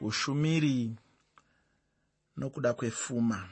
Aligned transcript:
ushumiri 0.00 0.96
nokuda 2.36 2.74
kwefuma. 2.74 3.48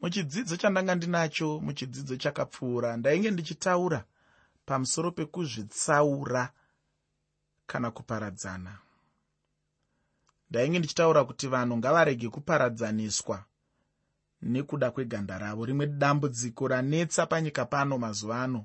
Muchidzidzo 0.00 0.56
chandanga 0.56 0.94
ndinacho 0.94 1.60
muchidzidzo 1.60 2.16
chakapfuura. 2.16 2.96
Ndainge 2.96 3.30
ndichitaura 3.30 4.04
pamusoro 4.66 5.10
pekuzvitsaura 5.10 6.52
kana 7.66 7.90
kuparadzana. 7.90 8.78
Ndainge 10.50 10.78
ndichitaura 10.78 11.24
kuti 11.24 11.46
vanhu 11.48 11.76
ngavarege 11.76 12.28
kuparadzaniswa 12.28 13.44
nekuda 14.42 14.90
kweganda 14.90 15.38
ravo. 15.38 15.64
Rimwe 15.64 15.86
dambudziko 15.86 16.68
ranetsa 16.68 17.26
panyika 17.26 17.64
pano 17.64 17.98
mazuva 17.98 18.42
ano. 18.42 18.64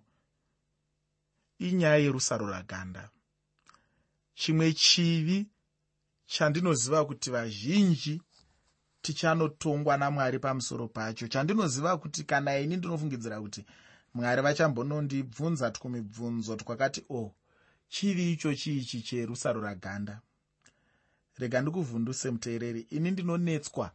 Inyaya 1.59 1.97
yerusaro 1.97 2.47
raganda 2.47 3.09
chimwe 4.35 4.73
chivi 4.73 5.47
chandinoziva 6.27 7.05
kuti 7.05 7.31
vazhinji 7.31 8.21
tichanotongwa 9.01 9.97
namwari 9.97 10.39
pamusoro 10.39 10.87
pacho. 10.87 11.27
Chandinoziva 11.27 11.97
kuti 11.97 12.23
kana 12.23 12.59
ini 12.59 12.77
ndinofungidzira 12.77 13.41
kuti 13.41 13.65
mwari 14.13 14.41
vachambonondibvunza 14.41 15.71
twumibvunzo 15.71 16.55
twakati 16.55 17.01
o 17.09 17.17
oh, 17.17 17.35
chivi 17.89 18.31
icho 18.31 18.55
chiichi 18.55 19.01
cherusaro 19.01 19.61
raganda? 19.61 20.21
Rega 21.37 21.61
ndikuvhunduse 21.61 22.31
muteereri 22.31 22.81
ini 22.89 23.11
ndinonetswa 23.11 23.91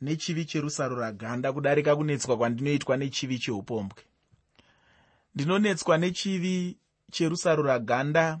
nechivi 0.00 0.44
cherusaro 0.44 0.96
raganda 0.96 1.52
kudarika 1.52 1.96
kunetswa 1.96 2.36
kwandinoitwa 2.36 2.96
nechivi 2.96 3.38
cheupombwe 3.38 4.02
ndinonetswa 5.34 5.98
nechivi 5.98 6.76
cherusaro 7.10 7.62
raganda 7.62 8.40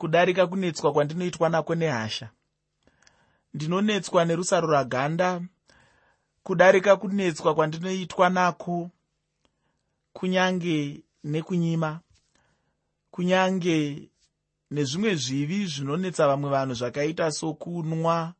kudarika 0.00 0.46
kunetswa 0.46 0.92
kwandinoitwa 0.92 1.48
nako 1.48 1.74
nehasha. 1.74 2.28
Ndinonetswa 3.54 4.24
nerusaro 4.24 4.68
raganda 4.68 5.40
kudarika 6.42 6.96
kunetswa 6.96 7.54
kwandinoitwa 7.54 8.28
nako 8.30 8.90
kunyange 10.12 11.04
nekunyima 11.24 12.00
kunyange 13.10 14.08
nezvimwe 14.70 15.14
zvivi 15.14 15.66
zvinonetsa 15.66 16.26
vamwe 16.28 16.50
vanhu 16.50 16.74
zvakaita 16.74 17.32
sokunwa 17.32 18.34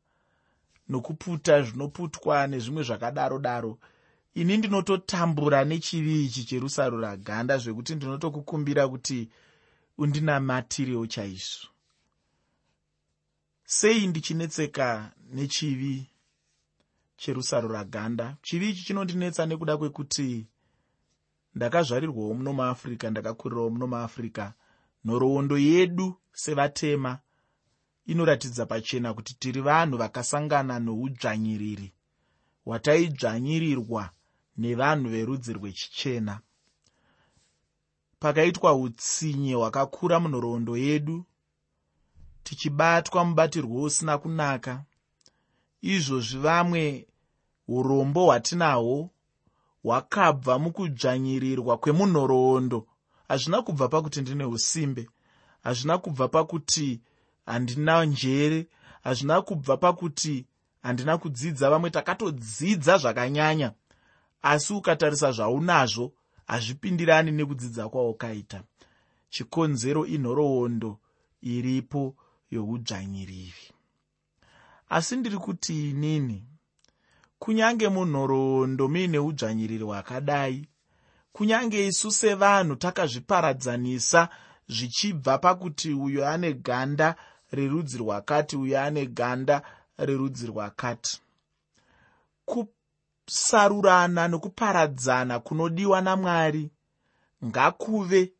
nokuputa 0.89 1.61
zvinoputwa 1.61 2.47
nezvimwe 2.47 2.83
zvakadaro 2.83 3.39
daro. 3.39 3.77
Ini 4.33 4.57
ndinototambura 4.57 5.65
nechivi 5.65 6.25
ichi 6.25 6.43
cherusaro 6.43 6.99
raganda 6.99 7.57
zvekuti 7.57 7.95
ndinotokukumbira 7.95 8.87
kuti 8.87 9.29
undinamatirewo 10.01 11.05
chaizvo. 11.13 11.67
Sei 13.65 14.07
ndichinetseka 14.07 15.11
nechivi 15.33 15.95
cherusaro 17.21 17.67
raganda 17.77 18.37
chivi 18.41 18.69
ichi 18.69 18.83
chinondinetsa 18.85 19.45
nekuda 19.45 19.77
kwekuti 19.77 20.47
ndakazvarirwawo 21.55 22.33
muno 22.33 22.53
muafrica 22.53 23.05
ndakakurirawo 23.09 23.69
muno 23.69 23.87
muafrica 23.87 24.45
nhoroondo 25.05 25.57
yedu 25.57 26.07
sevatema 26.43 27.19
inoratidza 28.11 28.65
pachena 28.65 29.13
kuti 29.13 29.33
tiri 29.41 29.61
vanhu 29.61 29.97
vakasangana 29.97 30.79
noudzvanyiriri 30.79 31.93
hwataidzvanyirirwa 32.65 34.03
nevanhu 34.57 35.07
verudzi 35.09 35.53
rwechichena 35.53 36.41
pakaitwa 38.21 38.73
utsinye 38.75 39.53
hwakakura 39.53 40.19
munhoroondo 40.19 40.77
yedu 40.77 41.25
tichibatwa 42.43 43.25
mubatirwo 43.25 43.81
usina 43.83 44.17
kunaka. 44.17 44.73
Izvozvi 45.93 46.37
vamwe 46.45 46.83
urombo 47.67 48.21
hwatinahwo 48.25 49.09
hwakabva 49.83 50.53
mukudzvanyirirwa 50.63 51.77
kwemunhoroondo. 51.81 52.79
Hazvina 53.27 53.61
kubva 53.61 53.87
pakuti 53.87 54.21
ndine 54.21 54.45
usimbe 54.45 55.03
hazvina 55.63 55.97
kubva 55.97 56.27
pakuti 56.27 57.01
handina 57.45 58.05
njere 58.05 58.67
hazvina 59.03 59.41
kubva 59.41 59.77
pakuti 59.77 60.45
handina 60.83 61.17
kudzidza 61.17 61.69
vamwe 61.69 61.89
takatodzidza 61.89 62.97
zvakanyanya. 62.97 63.69
Asi 64.41 64.73
ukatarisa 64.73 65.31
zvaunazvo 65.31 66.13
hazvipindirani 66.47 67.31
nekudzidza 67.31 67.89
kwaukaita 67.89 68.63
chikonzero 69.29 70.05
inhoroondo 70.05 70.99
iripo 71.41 72.15
youdzvanyiriri 72.51 73.65
asi 74.89 75.15
ndiri 75.15 75.37
kuti 75.37 75.89
inini 75.89 76.43
kunyange 77.39 77.89
munhoroondo 77.89 78.87
muine 78.87 79.19
udzvanyiriri 79.19 79.83
hwakadai 79.83 80.67
kunyange 81.33 81.87
isu 81.87 82.11
sevanhu 82.11 82.75
takazviparadzanisa 82.75 84.29
zvichibva 84.69 85.37
pakuti 85.37 85.93
uyo 85.93 86.29
ane 86.29 86.53
ganda 86.53 87.15
rerudzi 87.51 87.97
rwakati 87.97 88.55
uyo 88.57 88.81
ane 88.81 89.05
ganda 89.05 89.61
rerudzi 89.97 90.47
rwakati 90.47 91.21
kusarurana 93.31 94.27
nokuparadzana 94.27 95.39
kunodiwa 95.39 96.01
namwari. 96.01 96.71
Ngakuve 97.45 98.33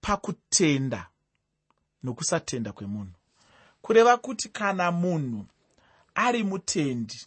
pakutenda 0.00 1.08
nokusatenda 2.02 2.72
kwemunhu. 2.72 3.12
Kureva 3.82 4.16
kuti 4.16 4.48
kana 4.48 4.92
munhu 4.92 5.46
ari 6.14 6.42
mutendi 6.42 7.26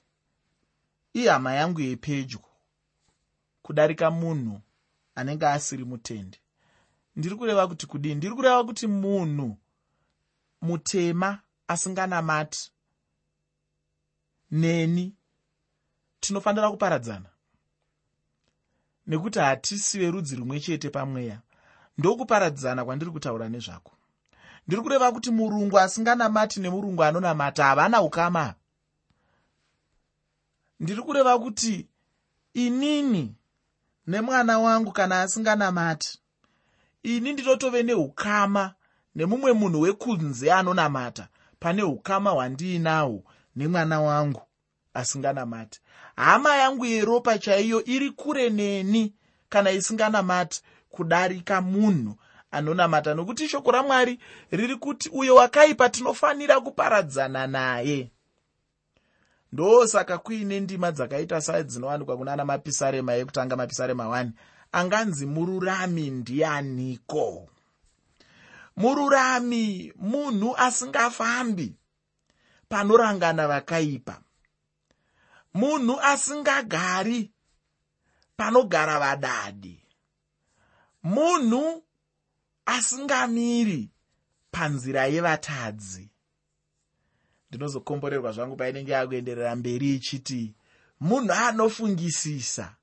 ihama 1.13 1.53
yangu 1.53 1.81
yepedyo 1.81 2.39
kudarika 3.62 4.12
munhu 4.12 4.62
anenge 5.16 5.47
asiri 5.47 5.85
mutendi. 5.85 6.38
Ndiri 7.16 7.35
kureva 7.35 7.68
kuti 7.68 7.88
kudii? 7.88 8.16
Ndiri 8.16 8.35
kureva 8.35 8.63
kuti 8.63 8.88
munhu 8.88 9.57
mutema 10.62 11.39
asinganamati. 11.68 12.72
Neni 14.51 15.17
tinofanira 16.28 16.72
kuparadzana? 16.72 17.30
Nekuti 19.08 19.40
hatisi 19.40 20.00
verudzi 20.00 20.36
rumwe 20.36 20.60
chete 20.60 20.90
pamweya. 20.90 21.40
Ndokuparadzana 21.98 22.86
kwandiri 22.86 23.12
kutaura 23.12 23.50
nezvako. 23.50 23.92
Ndiri 24.68 24.82
kureva 24.82 25.12
kuti 25.12 25.32
murungu 25.32 25.80
asinganamati 25.80 26.60
nemurungu 26.60 27.04
anonamata 27.04 27.64
havana 27.64 28.02
ukama. 28.02 28.54
Ndiri 30.80 31.02
kureva 31.02 31.40
kuti 31.40 31.88
inini 32.54 33.36
nemwana 34.08 34.60
wangu 34.60 34.92
kana 34.92 35.22
asinganamati 35.22 36.20
ini 37.04 37.34
ndinotove 37.34 37.84
neukama 37.84 38.74
nemumwe 39.16 39.54
munhu 39.54 39.82
wekunze 39.82 40.54
anonamata 40.54 41.28
pane 41.60 41.84
ukama 41.84 42.30
hwandiinahwo 42.30 43.24
nemwana 43.56 44.02
wangu 44.02 44.42
asinganamati 44.94 45.82
hama 46.18 46.56
yangu 46.56 46.86
yeropa 46.86 47.38
chaiyo 47.38 47.84
iri 47.86 48.12
kure 48.12 48.50
neni 48.50 49.14
kana 49.50 49.72
isinganamati 49.72 50.62
kudarika 50.90 51.62
munhu 51.62 52.16
anonamata. 52.52 53.14
Nokuti 53.14 53.50
shoko 53.50 53.72
ramwari 53.72 54.20
riri 54.52 54.76
kuti 54.76 55.10
uyo 55.10 55.36
wakaipa 55.36 55.90
tinofanira 55.90 56.60
kuparadzana 56.62 57.48
naye. 57.48 58.12
Ndosaka 59.54 60.18
kuine 60.18 60.60
ndima 60.60 60.92
dzakaita 60.92 61.42
sadzinowanikwa 61.42 62.18
kuna 62.18 62.34
ana 62.34 62.46
mapisarema 62.46 63.16
ekutanga 63.16 63.56
mapisarema 63.56 64.04
1 64.06 64.30
anganzi 64.72 65.26
mururami 65.26 66.10
ndianiko? 66.10 67.50
Mururami 68.78 69.94
munhu 69.96 70.56
asingafambi. 70.58 71.76
Panorangana 72.70 73.48
vakaipa 73.48 74.22
munhu 75.54 76.00
asingagari 76.02 77.32
panogara 78.38 79.00
vadadi. 79.00 79.84
Munhu 81.04 81.84
asingamiri 82.66 83.90
panzira 84.52 85.06
yevatadzi. 85.06 86.10
Ndinozokomborerwa 87.50 88.32
zvangu 88.32 88.56
painenge 88.56 88.92
yakuenderera 88.92 89.56
mberi 89.56 89.96
ichiti 89.96 90.56
munhu 91.00 91.34
anofungisisa 91.34 92.76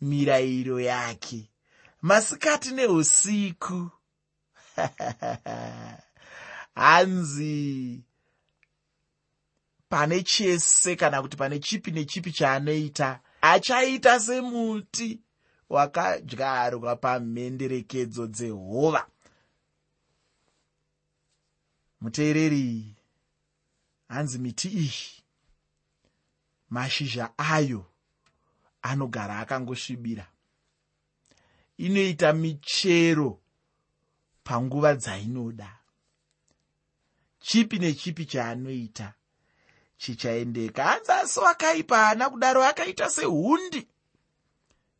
mirayiro 0.00 0.80
yake 0.80 1.50
masikati 2.02 2.70
neusiku. 2.70 3.90
Hanzi 6.74 8.04
pane 9.88 10.22
chese 10.22 10.96
kana 10.96 11.22
kuti 11.22 11.36
pane 11.36 11.58
chipi 11.58 11.90
nechipi 11.90 12.32
chaanoita. 12.32 13.20
Achaita 13.40 14.20
semuti 14.20 15.20
wakadyarwa 15.68 16.96
pamhenderekedzo 16.96 18.26
dzehova. 18.26 19.06
Muteereri 22.00 22.96
hanzi 24.08 24.38
miti 24.38 24.68
iyi? 24.68 25.22
Mashizha 26.70 27.38
ayo 27.38 27.86
anogara 28.82 29.38
akangosvibira. 29.38 30.26
Inoita 31.78 32.32
michero 32.32 33.40
panguva 34.44 34.94
dzainoda. 34.94 35.78
Chipi 37.40 37.78
nechipi 37.78 38.24
chaanoita 38.26 39.14
chichaendeka. 39.96 40.84
Hanzi 40.84 41.12
asi 41.12 41.40
wakaipa 41.40 41.96
haana 41.96 42.30
kudaro 42.30 42.64
akaita 42.64 43.10
sehundi 43.10 43.88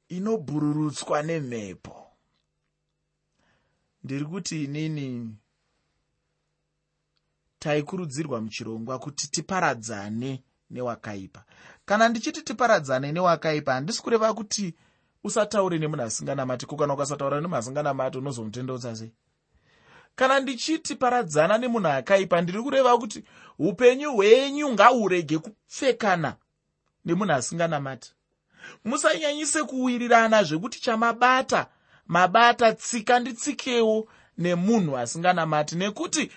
inobhururutswa 0.09 1.23
nemhepo. 1.23 2.07
Ndiri 4.05 4.25
kuti 4.25 4.65
inini 4.65 5.37
taikurudzirwa 7.59 8.41
muchirongwa 8.41 8.99
kuti 8.99 9.29
tiparadzane 9.31 10.43
newakaipa. 10.71 11.45
Kana 11.85 12.09
ndichiti 12.09 12.43
tiparadzane 12.43 13.13
newakaipa 13.13 13.73
handisi 13.75 14.03
kureva 14.03 14.35
kuti 14.35 14.75
usataure 15.25 15.79
nemunhu 15.79 16.03
asinganamati 16.05 16.67
ko 16.67 16.77
kana 16.77 16.95
ukasataura 16.95 17.37
nemunhu 17.41 17.57
asinganamati 17.57 18.19
unozomutendeutsa 18.19 18.97
sei 18.97 19.13
kana 20.17 20.41
ndichiti 20.41 20.95
paradzana 20.95 21.59
nemunhu 21.59 21.89
akaipa 21.89 22.41
ndiri 22.41 22.63
kureva 22.63 22.99
kuti 22.99 23.25
upenyu 23.59 24.13
hwenyu 24.13 24.73
ngahurege 24.73 25.39
kupfekana 25.39 26.37
nemunhu 27.05 27.33
asinganamati. 27.33 28.13
Musanyanyise 28.85 29.63
kuwirirana 29.63 30.43
zvekuti 30.43 30.81
chamabata 30.81 31.67
mabata 32.07 32.73
tsika 32.73 33.19
nditsikewo 33.19 34.09
nemunhu 34.39 34.99
asinganamati 34.99 35.77
nekuti 35.77 36.31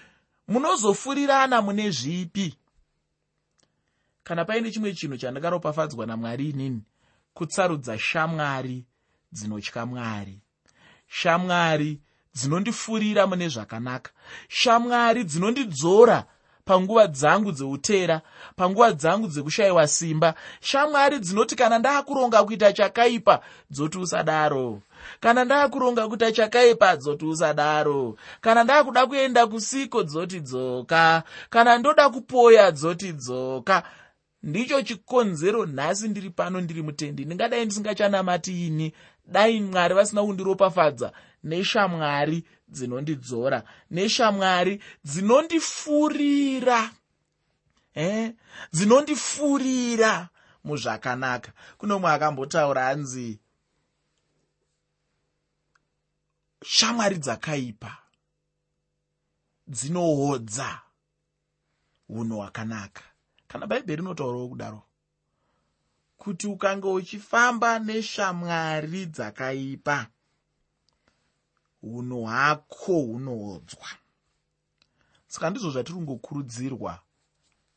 munozofurirana 0.48 1.62
mune 1.62 1.92
zvipi. 1.92 2.56
Kana 4.24 4.46
paine 4.46 4.72
chimwe 4.72 4.94
chinhu 4.94 5.18
chandingaropafadzwa 5.18 6.06
namwari 6.06 6.50
inini 6.50 6.82
kutsarudza 7.34 8.00
shamwari 8.00 8.86
dzinotya 9.32 9.86
mwari. 9.86 10.42
Shamwari 11.08 12.02
dzinondifurira 12.36 13.28
mune 13.28 13.48
zvakanaka. 13.50 14.12
Shamwari 14.48 15.24
dzinondidzora 15.24 16.26
panguva 16.66 17.08
dzangu 17.08 17.52
dzeutera 17.52 18.22
panguva 18.56 18.92
dzangu 18.92 19.28
dzekushayiwa 19.28 19.88
simba. 19.88 20.34
Shamwari 20.62 21.20
dzinoti 21.20 21.56
kana 21.56 21.80
ndaakuronga 21.80 22.44
kuita 22.44 22.74
chakaipa 22.74 23.40
dzoti 23.72 23.98
usadaro. 23.98 24.82
Kana 25.20 25.46
ndaakuronga 25.46 26.08
kuita 26.08 26.32
chakaipa 26.32 26.96
dzoti 26.96 27.26
usadaro. 27.26 28.16
Kana 28.42 28.64
ndaakuda 28.64 29.08
kuenda 29.08 29.48
kusiko 29.48 30.04
dzoti 30.04 30.40
dzoka. 30.40 31.24
Kana 31.50 31.78
ndoda 31.78 32.10
kupoya 32.10 32.72
dzoti 32.72 33.14
dzoka. 33.14 33.84
Ndicho 34.44 34.82
chikonzero 34.82 35.66
nhasi 35.66 36.08
ndiri 36.08 36.30
pano 36.30 36.62
ndiri 36.62 36.82
mutendi. 36.82 37.26
Ndingadai 37.26 37.66
ndisingachanamati 37.66 38.68
ini. 38.68 38.94
Dai 39.26 39.62
mwari 39.62 39.94
vasina 39.94 40.24
kundiropafadza 40.24 41.12
neshamwari 41.44 42.46
dzinondidzora. 42.68 43.64
Neshamwari 43.92 44.82
dzinondifurira. 45.04 46.92
Eh? 47.94 48.34
dzinondifurira 48.74 50.30
muzvakanaka. 50.64 51.52
Kuno 51.78 52.00
mwe 52.00 52.12
akambotaura 52.12 52.88
anzi 52.88 53.40
shamwari 56.66 57.18
dzakaipa 57.18 57.98
dzinohodza 59.68 60.82
unhu 62.10 62.36
hwakanaka. 62.36 63.04
Kana 63.48 63.68
bhaibheri 63.68 64.02
rinotaurawo 64.02 64.48
kudaro 64.48 64.82
kuti 66.18 66.48
ukange 66.48 66.88
uchifamba 66.88 67.80
neshamwari 67.80 69.06
dzakaipa 69.06 70.08
unhu 71.84 72.24
hwako 72.24 72.94
hunoodzwa 72.94 73.88
saka 75.28 75.50
ndizvo 75.50 75.72
zvatiri 75.72 75.96
kungokurudzirwa 75.96 77.00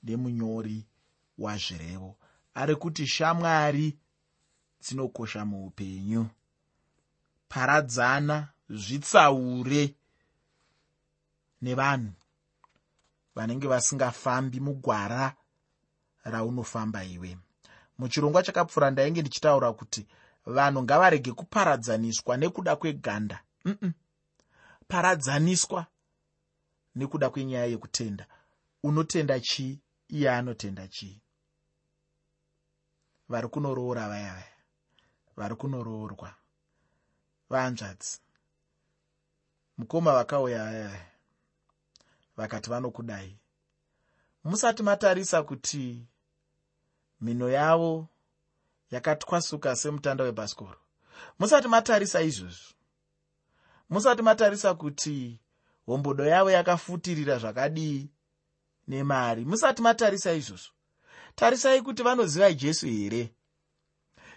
nemunyori 0.03 0.87
wazvirevo. 1.39 2.17
Ari 2.55 2.77
kuti 2.77 3.07
shamwari 3.07 3.99
dzinokosha 4.81 5.45
muupenyu. 5.45 6.27
Paradzana 7.49 8.49
zvitsaure 8.71 9.95
nevanhu 11.63 12.13
vanenge 13.35 13.67
vasingafambi 13.69 14.61
mugwara 14.61 15.37
raunofamba 16.25 17.05
iwe. 17.05 17.39
Muchirongwa 17.99 18.43
chakapfuura 18.43 18.91
ndainge 18.91 19.21
ndichitaura 19.21 19.73
kuti 19.73 20.07
vanhu 20.47 20.83
ngavarege 20.83 21.33
kuparadzaniswa 21.33 22.37
nekuda 22.37 22.77
kweganda 22.77 23.41
mm 23.65 23.77
-mm. 23.83 23.93
paradzaniswa 24.89 25.87
nekuda 26.95 27.31
kwenyaya 27.31 27.67
yekutenda. 27.67 28.27
Unotenda 28.83 29.41
chii 29.41 29.81
iye 30.09 30.31
anotenda 30.31 30.89
chii 30.89 31.21
vari 33.29 33.49
kunoroora 33.49 34.09
vaya 34.09 34.33
vaya. 34.35 34.53
Vari 35.37 35.55
kunoroorwa. 35.55 36.35
Vanzvadzi 37.51 38.21
mukoma 39.79 40.13
vakauya 40.13 40.65
vaya 40.65 40.89
vaya. 40.89 41.07
Vakati 42.37 42.71
vanokudai 42.71 43.39
musati 44.45 44.83
matarisa 44.83 45.43
kuti 45.43 46.07
mhino 47.21 47.49
yavo 47.49 48.09
yakatwasuka 48.91 49.77
semutanda 49.77 50.25
webhasikoro 50.25 50.79
musati 51.39 51.69
matarisa 51.69 52.23
izvozvo 52.23 52.75
musati 53.93 54.23
matarisa 54.23 54.75
kuti 54.75 55.41
hombodo 55.87 56.25
yavo 56.27 56.51
yakafutirira 56.51 57.39
zvakadii 57.39 58.11
nemari. 58.89 59.45
Musati 59.45 59.83
matarisa 59.83 60.33
izvozvo. 60.33 60.73
Tarisai 61.35 61.83
kuti 61.83 62.03
vanoziva 62.03 62.53
jesu 62.53 62.87
here? 62.87 63.35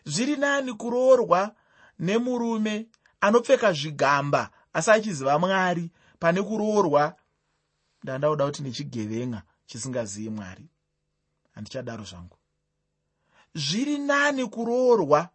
Zviri 0.06 0.36
nani 0.36 0.74
kuroorwa 0.74 1.56
nemurume 2.00 2.88
anopfeka 3.22 3.74
zvigamba 3.74 4.50
asi 4.74 4.92
achiziva 4.92 5.40
mwari 5.40 5.92
pane 6.20 6.42
kuroorwa? 6.44 7.16
Ndandauda 8.04 8.46
kuti 8.46 8.64
nechigevenga 8.64 9.44
chisingazivi 9.66 10.30
mwari. 10.30 10.70
Handichadaro 11.52 12.04
zvangu. 12.04 12.38
Zviri 13.56 13.98
nani 13.98 14.46
kuroorwa 14.48 15.30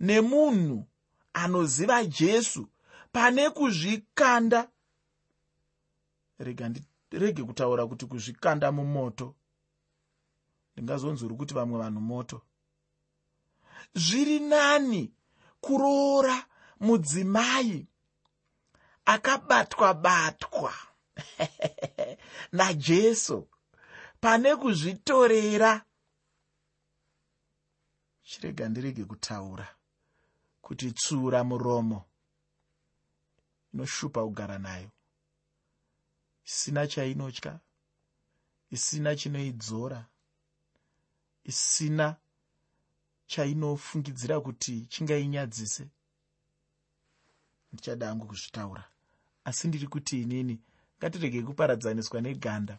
nemunhu 0.00 0.86
anoziva 1.32 2.04
jesu 2.04 2.68
pane 3.12 3.50
kuzvikanda. 3.50 4.68
Rega 6.38 6.68
ndirege 6.68 7.42
kutaura 7.44 7.86
kuti 7.86 8.06
kuzvikanda 8.06 8.72
mumoto. 8.72 9.34
Ndingazonzwiri 10.72 11.34
kuti 11.34 11.54
vamwe 11.54 11.78
vanhu 11.78 12.00
moto. 12.00 12.42
Zviri 13.94 14.40
nani 14.40 15.14
kuroora 15.60 16.46
mudzimai 16.80 17.86
akabatwa 19.04 19.94
batwa 19.94 20.74
najesu? 22.52 23.48
Pane 24.20 24.56
kuzvitorera. 24.56 25.84
Chirega 28.22 28.68
ndirege 28.68 29.04
kutaura 29.04 29.68
kuti 30.62 30.92
tsura 30.92 31.44
muromo 31.44 32.11
inoshupa 33.74 34.24
kugara 34.24 34.58
nayo. 34.58 34.90
Isina 36.44 36.86
chainotya 36.86 37.60
isina 38.70 39.16
chinoidzora 39.16 40.06
isina 41.44 42.16
chainofungidzira 43.26 44.40
kuti 44.40 44.86
chingainyadzise. 44.86 45.88
Ndichada 47.72 48.06
hangu 48.06 48.26
kuzvitaura. 48.26 48.84
Asi 49.44 49.68
ndiri 49.68 49.86
kuti 49.86 50.22
inini 50.22 50.60
ngatiregei 50.98 51.42
kuparadzaniswa 51.42 52.20
neganda 52.20 52.78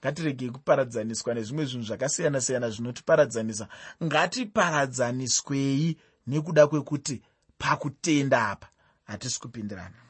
ngatiregei 0.00 0.50
kuparadzaniswa 0.50 1.34
nezvimwe 1.34 1.64
zvinhu 1.64 1.86
zvakasiyana-siyana 1.86 2.70
zvinotiparadzanisa. 2.70 3.68
Ngatiparadzaniswei 4.04 5.96
nekuda 6.26 6.66
kwekuti 6.66 7.22
pakutenda 7.58 8.48
apa 8.48 8.68
hatisi 9.04 9.40
kupindirana 9.40 10.07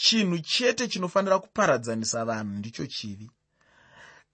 chinhu 0.00 0.38
chete 0.38 0.88
chinofanira 0.88 1.38
kuparadzanisa 1.38 2.24
vanhu 2.24 2.58
ndicho 2.58 2.86
chivi. 2.86 3.30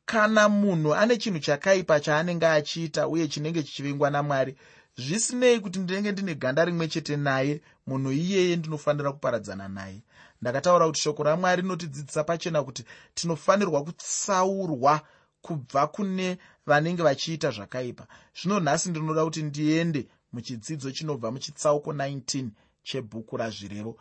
Kana 0.04 0.48
munhu 0.48 0.94
ane 0.94 1.16
chinhu 1.16 1.38
chakaipa 1.38 2.00
chaanenge 2.00 2.46
achiita 2.46 3.08
uye 3.08 3.28
chinenge 3.28 3.62
chichivingwa 3.62 4.10
namwari 4.10 4.56
zvisinei 4.96 5.60
kuti 5.60 5.78
ndinenge 5.78 6.12
ndine 6.12 6.34
ganda 6.34 6.64
rimwe 6.64 6.88
chete 6.88 7.16
naye 7.16 7.60
munhu 7.86 8.12
iyeye 8.12 8.56
ndinofanira 8.56 9.12
kuparadzana 9.12 9.68
naye. 9.68 10.02
Ndakataura 10.40 10.86
kuti 10.86 11.00
shoko 11.00 11.22
ramwari 11.22 11.62
rinotidzidzisa 11.62 12.24
pachena 12.24 12.62
kuti 12.62 12.84
tinofanirwa 13.14 13.84
kutsaurwa 13.84 15.00
kubva 15.40 15.86
kune 15.86 16.38
vanenge 16.66 17.02
vachiita 17.02 17.50
zvakaipa. 17.50 18.06
Zvino 18.40 18.60
nhasi 18.60 18.90
ndinoda 18.90 19.24
kuti 19.24 19.42
ndiende 19.42 20.08
muchidzidzo 20.32 20.90
chinobva 20.90 21.30
muchitsauko 21.30 21.92
19 21.92 22.48
chebhuku 22.82 23.36
razvirevo 23.36 23.98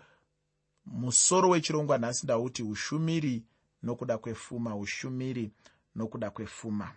musoro 0.85 1.49
wechirongwa 1.49 1.97
nhasi 1.97 2.25
ndauti 2.25 2.63
ushumiri 2.63 3.43
nokuda 3.83 4.17
kwefuma 4.17 4.75
ushumiri 4.75 5.51
nokuda 5.95 6.29
kwefuma. 6.29 6.91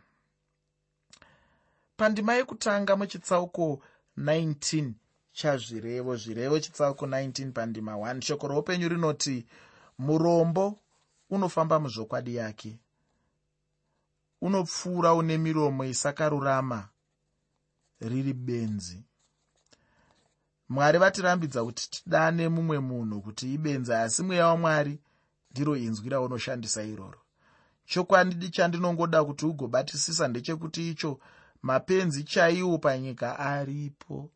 Pandima 1.97 2.35
yekutanga 2.35 2.97
muchitsauko 2.97 3.81
19 4.19 4.93
chazvirevo 5.33 6.17
zvirevo 6.17 6.61
chitsauko 6.61 7.07
19 7.07 7.53
pandima 7.53 7.93
1 7.93 8.21
shoko 8.21 8.49
roupenyu 8.49 8.89
rinoti 8.89 9.47
murombo 9.99 10.79
unofamba 11.31 11.81
muzvokwadi 11.81 12.35
yake. 12.37 12.79
Unopfuura 14.41 15.15
une 15.15 15.39
miromo 15.39 15.85
isakarurama 15.85 16.89
riri 18.01 18.33
benzi 18.33 19.05
mwari 20.69 20.99
vatirambidza 20.99 21.65
kuti 21.65 21.91
tidane 21.91 22.49
mumwe 22.49 22.79
munhu 22.79 23.23
kuti 23.23 23.55
ibenzi 23.55 23.93
asi 23.93 24.23
mweya 24.23 24.47
wamwari 24.47 24.99
ndiro 25.51 25.77
inzwi 25.77 26.09
raunoshandisa 26.09 26.83
iroro. 26.83 27.21
Chokwadi 27.87 28.49
chandinongoda 28.49 29.25
kuti 29.25 29.47
ugobatisisa 29.47 30.29
ndechekuti 30.29 30.91
icho 30.91 31.21
mapenzi 31.63 32.25
chaiwo 32.25 32.79
panyika 32.79 33.39
aripo. 33.39 34.31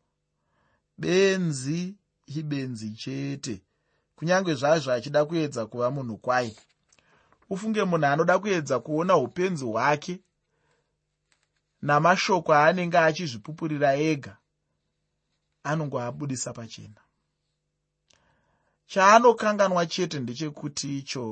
Benzi 0.97 1.95
ibenzi 2.27 2.89
chete. 2.91 3.61
Kunyange 4.15 4.53
zvazvo 4.53 4.91
achida 4.91 5.25
kuedza 5.25 5.65
kuva 5.65 5.91
munhu 5.91 6.17
kwai 6.17 6.55
ufunge 7.49 7.83
munhu 7.83 8.05
anoda 8.05 8.39
kuedza 8.39 8.79
kuona 8.79 9.17
upenzi 9.17 9.65
hwake 9.65 10.19
namashoko 11.81 12.53
aanenge 12.53 12.97
achizvipupurira 12.97 13.95
ega 13.95 14.37
anongoabudisa 15.63 16.53
pachena. 16.53 17.01
Chaanokanganwa 18.87 19.85
chete 19.85 20.19
ndechekuti 20.19 20.97
icho 20.97 21.25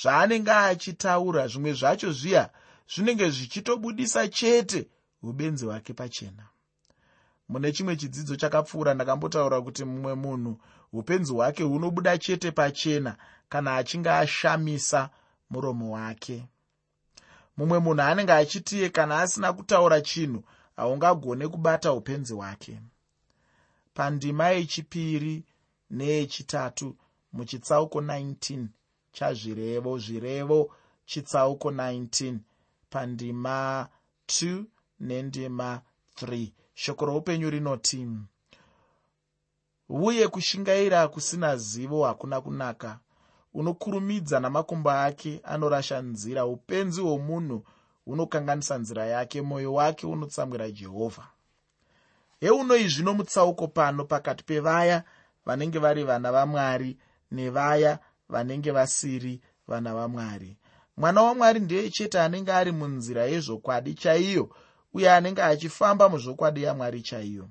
zvaanenge 0.00 0.50
achitaura 0.50 1.42
zvimwe 1.50 1.72
zvacho 1.72 2.12
zviya 2.12 2.50
zvinenge 2.92 3.30
zvichitobudisa 3.30 4.28
chete 4.28 4.88
ubenzi 5.22 5.64
hwake 5.66 5.92
pachena. 5.92 6.44
Mune 7.48 7.72
chimwe 7.72 7.96
chidzidzo 7.96 8.36
chakapfuura 8.36 8.94
ndakambotaura 8.94 9.60
kuti 9.60 9.84
mumwe 9.84 10.14
munhu 10.14 10.52
upenzi 10.92 11.32
hwake 11.32 11.62
hunobuda 11.62 12.18
chete 12.18 12.50
pachena 12.50 13.16
kana 13.48 13.76
achinge 13.76 14.10
ashamisa 14.10 15.10
muromo 15.50 15.90
wake. 15.94 16.46
Mumwe 17.56 17.78
munhu 17.78 18.02
anenge 18.02 18.32
achitiye 18.32 18.88
kana 18.88 19.20
asina 19.20 19.52
kutaura 19.52 20.00
chinhu 20.00 20.44
haungagone 20.76 21.48
kubata 21.48 21.92
upenzi 21.92 22.32
hwake 22.34 22.80
pandima 23.94 24.48
yechipiri 24.48 25.44
neyechitatu 25.90 26.96
muchitsauko 27.32 28.00
19 28.00 28.66
chazvirevo 29.12 29.98
zvirevo 29.98 30.60
chitsauko 31.06 31.70
19 31.70 32.38
pandima 32.90 33.88
2 34.26 34.64
nendima 35.00 35.82
3 36.22 36.52
shoko 36.74 37.06
roupenyu 37.06 37.50
rinoti 37.50 38.06
uye 39.88 40.28
kushingaira 40.28 41.08
kusina 41.08 41.56
zivo 41.56 42.04
hakuna 42.04 42.40
kunaka. 42.40 42.98
Unokurumidza 43.54 44.40
namakumbo 44.40 44.90
ake 44.90 45.40
anorasha 45.44 46.00
nzira. 46.02 46.46
Upenzi 46.46 47.00
hwomunhu 47.00 47.64
hunokanganisa 48.04 48.78
nzira 48.78 49.06
yake. 49.06 49.42
Mwoyo 49.42 49.74
wake 49.74 50.06
unotsamwira 50.06 50.70
jehovha 50.70 51.26
heunoi 52.40 52.88
zvino 52.88 53.14
mutsauko 53.14 53.68
pano 53.68 54.04
pakati 54.04 54.44
pevaya 54.44 55.04
vanenge 55.46 55.78
vari 55.78 56.04
vana 56.04 56.32
vamwari 56.32 56.96
nevaya 57.30 57.98
vanenge 58.28 58.70
vasiri 58.70 59.40
vana 59.68 59.94
vamwari. 59.94 60.56
Mwana 60.96 61.22
wamwari 61.22 61.60
ndeye 61.60 61.90
chete 61.90 62.20
anenge 62.20 62.52
ari 62.52 62.72
munzira 62.72 63.24
yezvokwadi 63.26 63.94
chaiyo 63.94 64.50
uye 64.94 65.10
anenge 65.12 65.42
achifamba 65.42 66.08
muzvokwadi 66.08 66.62
yamwari 66.62 67.02
chaiyo. 67.02 67.48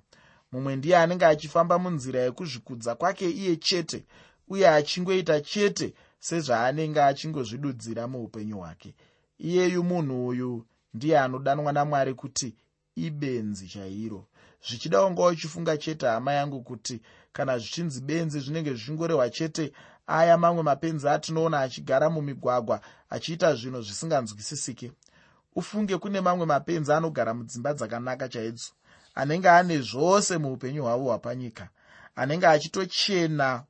Mumwe 0.52 0.76
ndiye 0.76 0.98
anenge 0.98 1.26
achifamba 1.26 1.80
munzira 1.80 2.20
yekuzvikudza 2.20 2.96
kwake 2.96 3.30
iye 3.30 3.56
chete 3.56 4.06
uye 4.48 4.70
achingoita 4.70 5.42
chete 5.42 5.94
sezvaanenge 6.20 7.02
achingozvidudzira 7.02 8.08
muupenyu 8.08 8.58
hwake. 8.58 8.96
Iyeyu 9.40 9.84
munhu 9.84 10.28
uyu 10.28 10.66
ndiye 10.94 11.20
anodanwa 11.20 11.74
namwari 11.74 12.14
kuti 12.14 12.56
ibenzi 12.96 13.68
chairo 13.68 14.28
zvichida 14.68 15.06
unga 15.06 15.24
uchifunga 15.24 15.78
chete 15.78 16.08
hama 16.08 16.34
yangu 16.34 16.62
kuti 16.62 17.02
kana 17.34 17.58
zvichinzi 17.58 18.02
benzi 18.02 18.40
zvinenge 18.40 18.74
zvichingorehwa 18.74 19.30
chete 19.30 19.74
aya 20.08 20.38
mamwe 20.38 20.64
mapenzi 20.64 21.10
atinoona 21.10 21.60
achigara 21.60 22.10
mumigwagwa 22.10 22.82
achiita 23.10 23.56
zvinhu 23.56 23.82
zvisinganzwisisike 23.82 24.92
ufunge 25.56 25.98
kune 25.98 26.22
mamwe 26.22 26.46
mapenzi 26.46 26.94
anogara 26.94 27.34
mudzimba 27.34 27.74
dzakanaka 27.74 28.30
chaidzo 28.30 28.72
anenge 29.16 29.50
ane 29.50 29.82
zvose 29.82 30.38
muupenyu 30.38 30.84
hwavo 30.84 31.04
hwapanyika 31.04 31.70
anenge 32.16 32.48
achitochena 32.48 33.64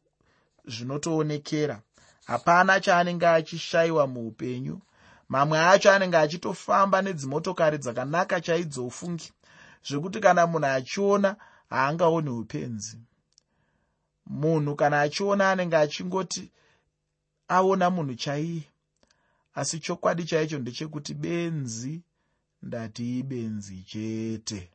zvinotoonekera. 0.66 1.82
Hapana 2.26 2.80
chaanenge 2.80 3.28
achishayiwa 3.28 4.08
muupenyu 4.08 4.82
mamwe 5.30 5.60
acho 5.60 5.92
anenge 5.92 6.18
achitofamba 6.18 7.02
nedzimotokari 7.02 7.78
dzakanaka 7.78 8.42
chaidzo 8.42 8.86
ufungi 8.86 9.34
zvekuti 9.88 10.20
kana 10.20 10.48
munhu 10.48 10.66
achiona 10.68 11.36
haangaoni 11.70 12.30
upenzi. 12.30 12.98
Munhu 14.26 14.76
kana 14.76 15.02
achiona 15.02 15.52
anenge 15.52 15.78
achingoti 15.78 16.52
aona 17.48 17.90
munhu 17.90 18.16
chaiye 18.16 18.64
asi 19.54 19.80
chokwadi 19.80 20.24
chaicho 20.24 20.60
ndechekuti 20.60 21.14
benzi 21.14 22.02
ndati 22.62 23.20
ibenzi 23.20 23.84
chete. 23.84 24.72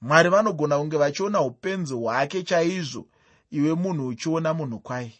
Mwari 0.00 0.28
vanogona 0.30 0.78
kunge 0.78 0.96
vachiona 0.96 1.40
upenzi 1.40 1.94
hwake 1.94 2.42
chaizvo 2.42 3.06
iwe 3.50 3.74
munhu 3.74 4.06
uchiona 4.06 4.54
munhu 4.54 4.78
kwai. 4.80 5.12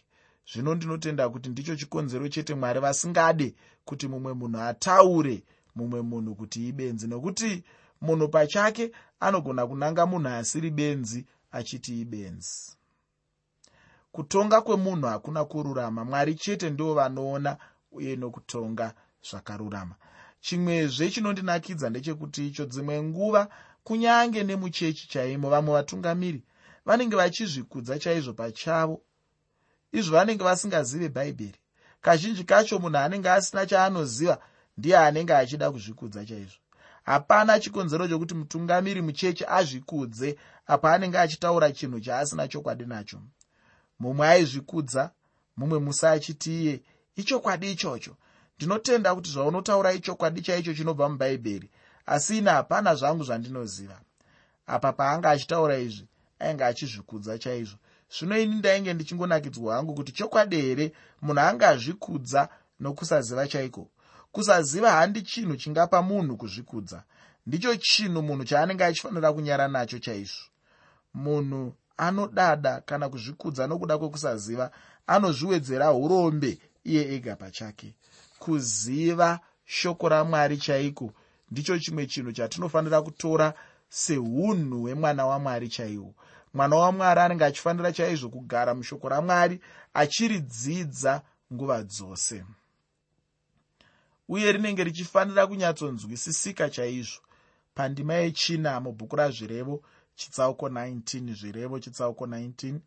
Zvino 0.53 0.75
ndinotenda 0.75 1.29
kuti 1.29 1.49
ndicho 1.49 1.75
chikonzero 1.75 2.27
chete 2.27 2.55
mwari 2.55 2.79
vasingade 2.79 3.55
kuti 3.85 4.07
mumwe 4.07 4.33
munhu 4.33 4.59
ataure 4.61 5.43
mumwe 5.75 6.01
munhu 6.01 6.35
kuti 6.35 6.67
ibenzi 6.67 7.07
nokuti 7.07 7.63
munhu 8.01 8.27
pachake 8.29 8.91
anogona 9.19 9.67
kunanga 9.67 10.05
munhu 10.05 10.29
asiri 10.29 10.69
benzi 10.71 11.25
achiti 11.51 12.01
ibenzi. 12.01 12.77
Kutonga 14.11 14.61
kwemunhu 14.61 15.07
hakuna 15.07 15.45
kururama 15.45 16.05
mwari 16.05 16.35
chete 16.35 16.69
ndivo 16.69 16.93
vanoona 16.93 17.57
uye 17.91 18.15
nokutonga 18.15 18.93
zvakarurama. 19.29 19.95
Chimwezve 20.41 21.11
chinondinakidza 21.11 21.89
ndechekuti 21.89 22.47
icho 22.47 22.65
dzimwe 22.65 23.03
nguva 23.03 23.49
kunyange 23.83 24.43
nemuchechi 24.43 25.07
chaimo 25.07 25.49
vamwe 25.49 25.73
vatungamiri 25.73 26.43
vanenge 26.85 27.15
vachizvikudza 27.15 27.99
chaizvo 27.99 28.33
pachavo. 28.33 29.01
Izvo 29.91 30.15
vanenge 30.15 30.43
vasingazive 30.43 31.09
bhaibheri. 31.09 31.59
Kazhinji 32.01 32.43
kacho 32.43 32.79
munhu 32.79 32.97
anenge 32.97 33.29
asina 33.29 33.65
chaanoziva 33.65 34.37
ndiye 34.77 34.97
anenge 34.97 35.33
achida 35.33 35.71
kuzvikudza 35.71 36.25
chaizvo 36.25 36.59
hapana 37.07 37.59
chikonzero 37.59 38.07
chokuti 38.07 38.33
mutungamiri 38.33 39.01
muchechi 39.01 39.45
azvikudze 39.47 40.37
apa 40.67 40.93
anenge 40.93 41.19
achitaura 41.19 41.71
chinhu 41.71 41.99
chaasina 41.99 42.47
chokwadi 42.47 42.85
nacho. 42.85 43.21
Mumwe 43.99 44.27
aizvikudza 44.27 45.11
mumwe 45.57 45.79
musi 45.79 46.05
achiti 46.05 46.61
iye 46.61 46.81
ichokwadi 47.15 47.71
ichocho. 47.71 48.15
Ndinotenda 48.57 49.15
kuti 49.15 49.29
zvaunotaura 49.31 49.93
ichokwadi 49.93 50.41
chaicho 50.41 50.73
chinobva 50.73 51.09
mubhaibheri 51.09 51.69
asi 52.05 52.37
ina 52.37 52.51
hapana 52.51 52.95
zvangu 52.95 53.23
zvandinoziva. 53.23 54.01
Apa 54.67 54.93
paanga 54.93 55.29
achitaura 55.29 55.77
izvi 55.77 56.07
ainge 56.39 56.63
achizvikudza 56.63 57.37
chaizvo. 57.37 57.77
Zvino 58.19 58.39
ini 58.39 58.55
ndainge 58.55 58.93
ndichingonakidzwa 58.93 59.75
hangu 59.75 59.93
kuti 59.95 60.11
chokwadi 60.11 60.61
here? 60.61 60.91
Munhu 61.21 61.41
angazvikudza 61.41 62.49
nokusaziva 62.79 63.47
chaiko 63.47 63.89
kusaziva 64.31 64.91
handi 64.91 65.21
chinhu 65.21 65.55
chingapa 65.55 66.01
munhu 66.01 66.37
kuzvikudza. 66.37 67.03
Ndicho 67.47 67.75
chinhu 67.75 68.21
munhu 68.21 68.43
chaanenge 68.45 68.83
achifanira 68.85 69.33
kunyara 69.33 69.67
nacho 69.67 69.99
chaizvo. 69.99 70.45
Munhu 71.13 71.73
anodada 71.97 72.81
kana 72.81 73.09
kuzvikudza 73.09 73.67
nokuda 73.67 73.97
kwekusaziva 73.97 74.71
anozviwedzera 75.07 75.93
urombe 75.93 76.59
iye 76.83 77.15
ega 77.15 77.35
pachake. 77.35 77.95
Kuziva 78.39 79.39
shoko 79.65 80.09
ramwari 80.09 80.57
chaiko 80.57 81.13
ndicho 81.51 81.79
chimwe 81.79 82.05
chinhu 82.05 82.31
chatinofanira 82.31 83.01
kutora 83.01 83.53
seunhu 83.89 84.81
hwemwana 84.81 85.25
wamwari 85.25 85.69
chaihwo 85.69 86.13
mwana 86.53 86.75
wamwari 86.75 87.19
anenge 87.21 87.45
achifanira 87.45 87.91
chaizvo 87.91 88.29
kugara 88.29 88.75
mushoko 88.75 89.09
ramwari 89.09 89.59
achiridzidza 89.93 91.21
nguva 91.53 91.83
dzose 91.83 92.43
uye 94.29 94.51
rinenge 94.51 94.83
richifanira 94.83 95.47
kunyatsonzwisisika 95.47 96.69
chaizvo. 96.69 97.21
Pandima 97.75 98.13
yechina 98.13 98.79
mubhuku 98.79 99.15
razvirevo 99.15 99.83
chitsauko 100.15 100.69
19 100.69 101.33
zvirevo 101.35 101.79
chitsauko 101.79 102.25
19 102.25 102.79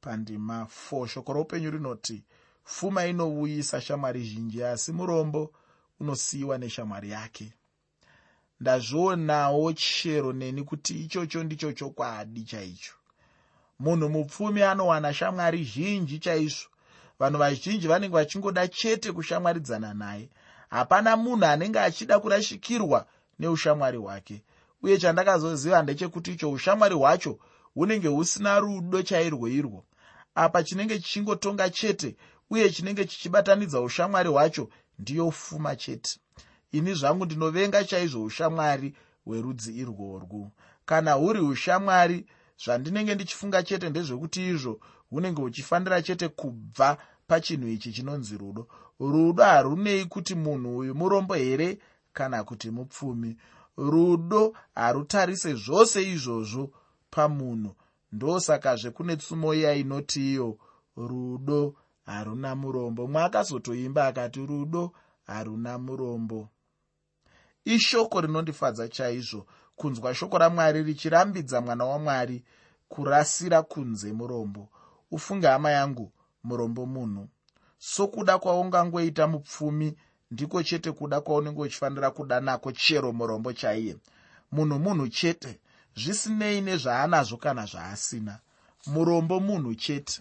pandima 0.00 0.66
4 0.90 1.06
shoko 1.06 1.32
roupenyu 1.32 1.70
rinoti 1.70 2.24
pfuma 2.64 3.06
inouyisa 3.06 3.80
shamwari 3.80 4.24
zhinji 4.24 4.64
asi 4.64 4.92
murombo 4.92 5.52
unosiyiwa 6.00 6.58
neshamwari 6.58 7.10
yake. 7.10 7.52
Ndazvionawo 8.60 9.72
chero 9.72 10.32
neni 10.32 10.62
kuti 10.64 10.94
ichocho 11.04 11.44
ndicho 11.44 11.72
chokwadi 11.72 12.42
chaicho. 12.42 12.92
Munhu 13.78 14.08
mupfumi 14.08 14.62
anowana 14.62 15.14
shamwari 15.14 15.64
zhinji 15.64 16.18
chaizvo. 16.18 16.68
Vanhu 17.18 17.38
vazhinji 17.38 17.88
vanenge 17.88 18.14
vachingoda 18.14 18.68
chete 18.68 19.12
kushamwaridzana 19.12 19.94
naye 19.94 20.28
hapana 20.70 21.16
munhu 21.16 21.44
anenge 21.46 21.80
achida 21.80 22.20
kurashikirwa 22.20 23.06
neushamwari 23.38 23.98
hwake. 23.98 24.42
Uye 24.82 24.98
chandakazoziva 24.98 25.82
ndechekuti 25.82 26.32
icho 26.32 26.50
ushamwari 26.50 26.94
hwacho 26.94 27.38
hunenge 27.74 28.08
husina 28.08 28.60
rudo 28.60 29.02
chairwo 29.02 29.48
irwo. 29.48 29.84
Apa 30.34 30.62
chinenge 30.62 30.98
chichingotonga 30.98 31.70
chete 31.70 32.16
uye 32.50 32.70
chinenge 32.70 33.04
chichibatanidza 33.04 33.80
ushamwari 33.80 34.28
hwacho 34.28 34.68
ndiyo 34.98 35.30
pfuma 35.30 35.76
chete. 35.76 36.20
Ini 36.72 36.94
zvangu 36.94 37.24
ndinovenga 37.24 37.84
chaizvo 37.84 38.22
ushamwari 38.24 38.94
hwerudzi 39.24 39.78
irworwu 39.78 40.50
kana 40.84 41.12
huri 41.12 41.40
ushamwari 41.40 42.26
zvandinenge 42.64 43.14
ndichifunga 43.14 43.62
chete 43.62 43.88
ndezvekuti 43.90 44.48
izvo 44.48 44.80
hunenge 45.10 45.40
huchifanira 45.42 46.02
chete 46.02 46.28
kubva 46.28 46.98
pachinhu 47.26 47.68
ichi 47.68 47.92
chinonzi 47.92 48.36
rudo 48.38 48.68
rudo 49.00 49.42
harunei 49.44 50.04
kuti 50.04 50.34
munhu 50.34 50.76
uyu 50.78 50.94
murombo 50.94 51.34
here 51.34 51.78
kana 52.12 52.44
kuti 52.44 52.70
mupfumi? 52.70 53.36
Rudo 53.76 54.56
harutarise 54.74 55.54
zvose 55.54 56.02
izvozvo 56.02 56.70
pamunhu. 57.10 57.74
Ndosakazve 58.12 58.90
kune 58.90 59.16
tsumo 59.16 59.54
iya 59.54 59.74
inoti 59.74 60.32
iyo 60.32 60.58
rudo 60.96 61.74
haruna 62.06 62.54
murombo. 62.54 63.06
Mwe 63.06 63.22
akazotoimba 63.22 64.06
akati 64.06 64.46
rudo 64.46 64.92
haruna 65.26 65.78
murombo. 65.78 66.48
Ishoko 67.64 68.20
rinondifadza 68.20 68.88
chaizvo 68.88 69.46
kunzwa 69.76 70.14
shoko 70.14 70.38
ramwari 70.38 70.82
richirambidza 70.82 71.60
mwana 71.60 71.84
wamwari 71.84 72.44
kurasira 72.88 73.62
kunze 73.62 74.12
murombo. 74.12 74.68
Ufunge 75.10 75.46
hama 75.46 75.70
yangu 75.70 76.12
murombo 76.44 76.86
munhu 76.86 77.28
sokuda 77.78 78.38
kwaungangoita 78.38 79.26
mupfumi 79.26 79.94
ndiko 80.30 80.62
chete 80.62 80.92
kuda 80.92 81.20
kwaunenge 81.20 81.60
uchifanira 81.60 82.10
kuda 82.10 82.40
nako 82.40 82.72
chero 82.72 83.12
murombo 83.12 83.52
chaiye. 83.52 83.96
Munhu 84.52 84.78
munhu 84.78 85.08
chete 85.08 85.60
zvisinei 85.96 86.60
nezvaanazvo 86.60 87.36
kana 87.36 87.66
zvaasina. 87.66 88.38
Murombo 88.86 89.40
munhu 89.40 89.74
chete. 89.74 90.20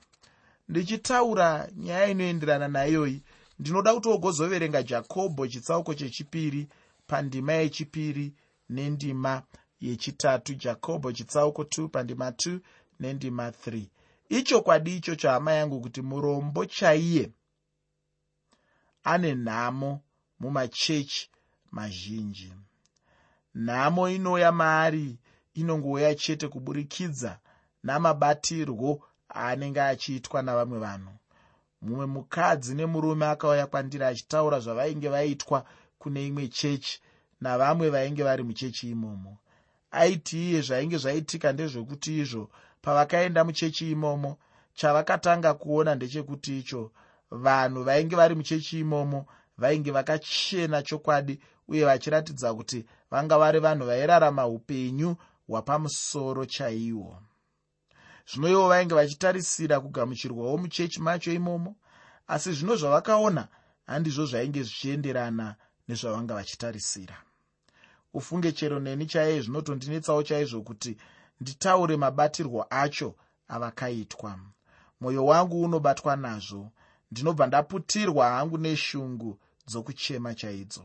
Ndichitaura 0.70 1.70
nyaya 1.76 2.08
inoenderana 2.08 2.68
naiyoyi. 2.68 3.24
Ndinoda 3.60 3.94
kuti 3.94 4.10
ogozoverenga 4.10 4.84
jakobho 4.84 5.48
chitsauko 5.48 5.94
chechipiri 5.94 6.68
pandima 7.08 7.54
yechipiri 7.54 8.34
nendima 8.70 9.42
yechitatu. 9.82 10.54
Jakobho 10.54 11.12
chitsauko 11.12 11.62
2 11.64 11.88
pandima 11.88 12.30
2 12.30 12.60
nendima 13.00 13.50
3 13.50 13.86
ichokwadi 14.30 14.96
ichocho 14.98 15.30
hama 15.30 15.54
yangu 15.54 15.82
kuti 15.82 16.02
murombo 16.02 16.66
chaiye 16.66 17.32
ane 19.12 19.36
nhamo 19.36 19.92
mumachechi 20.40 21.30
mazhinji. 21.72 22.54
Nhamo 23.56 24.10
inouya 24.10 24.52
maari 24.52 25.18
inongouya 25.54 26.16
chete 26.16 26.48
kuburikidza 26.48 27.40
namabatirwo 27.84 28.92
aanenge 29.36 29.82
achiitwa 29.82 30.42
navamwe 30.42 30.78
vanhu. 30.86 31.14
Mumwe 31.82 32.06
mukadzi 32.06 32.76
nemurume 32.76 33.26
akauya 33.34 33.68
kwandiri 33.68 34.04
achitaura 34.04 34.60
zvavainge 34.60 35.10
vaitwa 35.10 35.60
kune 36.00 36.28
imwe 36.28 36.48
chechi 36.48 37.02
navamwe 37.42 37.90
vainge 37.90 38.24
vari 38.24 38.44
muchechi 38.44 38.90
imomo. 38.90 39.38
Aiti 39.92 40.38
iye 40.50 40.62
zvainge 40.62 40.98
zvaitika 40.98 41.52
ndezvekuti 41.52 42.20
izvo 42.22 42.44
pavakaenda 42.82 43.44
muchechi 43.44 43.92
imomo 43.92 44.32
chavakatanga 44.74 45.54
kuona 45.54 45.96
ndechekuti 45.96 46.60
icho 46.60 46.92
vanhu 47.32 47.84
vainge 47.84 48.16
vari 48.16 48.36
muchechi 48.36 48.80
imomo 48.80 49.26
vainge 49.58 49.92
vakachena 49.92 50.84
chokwadi 50.84 51.40
uye 51.68 51.86
vachiratidza 51.86 52.54
kuti 52.54 52.86
vanga 53.12 53.38
vari 53.38 53.60
vanhu 53.60 53.86
vairarama 53.86 54.48
upenyu 54.48 55.16
hwapamusoro 55.48 56.46
chaihwo 56.46 57.22
zvino 58.30 58.50
ivo 58.50 58.68
vainge 58.68 58.96
vachitarisira 58.96 59.80
kugamuchirwawo 59.80 60.58
muchechi 60.58 61.00
macho 61.02 61.32
imomo 61.32 61.76
asi 62.28 62.52
zvino 62.54 62.76
zvavakaona 62.76 63.48
handizvo 63.88 64.26
zvainge 64.26 64.64
zvichienderana 64.64 65.56
nezvavanga 65.88 66.34
vachitarisira. 66.34 67.18
Ufunge 68.14 68.52
chero 68.52 68.80
neni 68.80 69.06
chaiye 69.06 69.42
zvinotondinetsawo 69.42 70.24
chaizvo 70.24 70.62
kuti 70.62 70.98
nditaure 71.42 71.98
mabatirwo 71.98 72.66
acho 72.70 73.16
avakaitwa. 73.48 74.40
Mwoyo 75.02 75.26
wangu 75.26 75.62
unobatwa 75.62 76.16
nazvo 76.16 76.72
ndinobva 77.12 77.48
ndaputirwa 77.48 78.30
hangu 78.30 78.58
neshungu 78.58 79.40
dzokuchema 79.68 80.34
chaidzo 80.36 80.84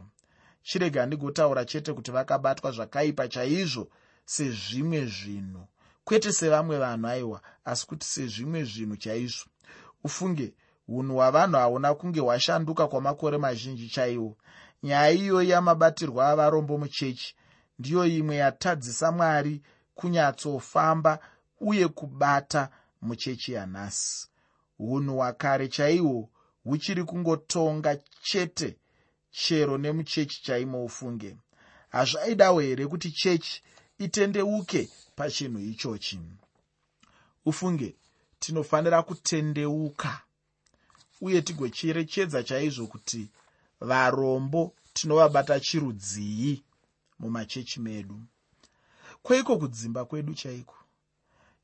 chirega 0.62 1.06
ndigotaura 1.06 1.64
chete 1.64 1.92
kuti 1.92 2.10
vakabatwa 2.10 2.70
zvakaipa 2.72 3.28
chaizvo 3.28 3.88
sezvimwe 4.24 5.06
zvinhu 5.06 5.62
kwete 6.04 6.32
sevamwe 6.32 6.78
vanhu 6.78 7.06
aiwa 7.06 7.38
asi 7.64 7.86
kuti 7.86 8.06
sezvimwe 8.06 8.64
zvinhu 8.64 8.96
chaizvo. 8.96 9.46
Ufunge 10.04 10.54
unhu 10.88 11.14
hwavanhu 11.14 11.56
hauna 11.56 11.94
kunge 11.94 12.20
hwashanduka 12.20 12.88
kwamakore 12.88 13.38
mazhinji 13.38 13.88
chaiwo. 13.88 14.36
Nyaya 14.82 15.10
iyoyi 15.10 15.50
yamabatirwo 15.50 16.22
avarombo 16.22 16.78
muchechi 16.78 17.36
ndiyo 17.78 18.06
imwe 18.06 18.36
yatadzisa 18.36 19.12
mwari 19.12 19.62
kunyatsofamba 19.94 21.18
uye 21.60 21.88
kubata 21.88 22.68
muchechi 23.02 23.52
yanhasi 23.52 24.28
unhu 24.90 25.16
hwakare 25.16 25.68
chaihwo 25.68 26.28
huchiri 26.64 27.04
kungotonga 27.04 27.96
chete 28.22 28.76
chero 29.30 29.78
nemuchechi 29.78 30.42
chaimo 30.42 30.84
ufunge. 30.84 31.36
Hazvaidawo 31.88 32.60
here 32.60 32.86
kuti 32.86 33.10
chechi 33.10 33.62
itendeuke 33.98 34.88
pachinhu 35.16 35.58
ichochi? 35.58 36.20
Ufunge 37.44 37.96
tinofanira 38.38 39.02
kutendeuka 39.02 40.20
uye 41.20 41.42
tigocherechedza 41.42 42.42
chaizvo 42.42 42.86
kuti 42.86 43.28
varombo 43.80 44.74
tinovabata 44.92 45.60
chirudzii 45.60 46.62
mumachechi 47.18 47.80
medu. 47.80 48.20
Kweiko 49.22 49.58
kudzimba 49.58 50.04
kwedu 50.04 50.34
chaiko? 50.34 50.74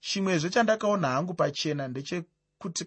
Chimwezve 0.01 0.51
chandakaona 0.51 1.09
hangu 1.09 1.35
pachena 1.35 1.89
ndechekuti 1.89 2.38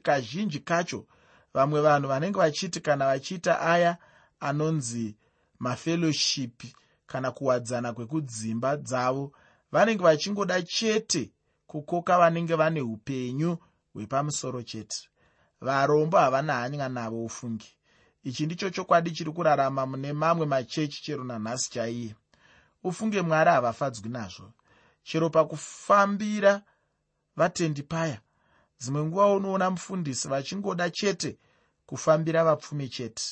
kazhinji 0.04 0.60
kacho 0.60 1.06
vamwe 1.54 1.82
vanhu 1.82 2.08
vanenge 2.08 2.38
vachiti 2.40 2.80
kana 2.82 3.06
vachiita 3.06 3.62
aya 3.62 3.98
anonzi 4.40 5.16
mafellowship 5.60 6.64
kana 7.08 7.32
kuwadzana 7.32 7.94
kwekudzimba 7.94 8.78
dzavo 8.78 9.32
vanenge 9.72 10.04
vachingoda 10.04 10.62
chete 10.62 11.32
kukoka 11.68 12.18
vanenge 12.18 12.56
vane 12.56 12.82
upenyu 12.82 13.58
hwepamusoro 13.94 14.64
chete. 14.64 15.10
Varombo 15.62 16.18
havana 16.18 16.54
hanya 16.54 16.90
navo 16.90 17.26
ufungi. 17.26 17.78
Ichi 18.24 18.46
ndicho 18.46 18.70
chokwadi 18.70 19.12
chiri 19.12 19.32
kurarama 19.32 19.86
mune 19.86 20.14
mamwe 20.14 20.46
machechi 20.46 21.04
chero 21.04 21.24
nanhasi 21.24 21.72
chaiye. 21.72 22.16
Ufunge 22.84 23.22
mwari 23.22 23.50
havafadzwi 23.50 24.10
nazvo. 24.10 24.54
Chero 25.04 25.30
pakufambira 25.30 26.62
vatendi 27.36 27.84
paya 27.84 28.22
dzimwe 28.82 29.04
nguva 29.04 29.34
unoona 29.34 29.70
mufundisi 29.70 30.28
vachingoda 30.28 30.90
chete 30.90 31.38
kufambira 31.86 32.44
vapfumi 32.44 32.90
chete. 32.90 33.24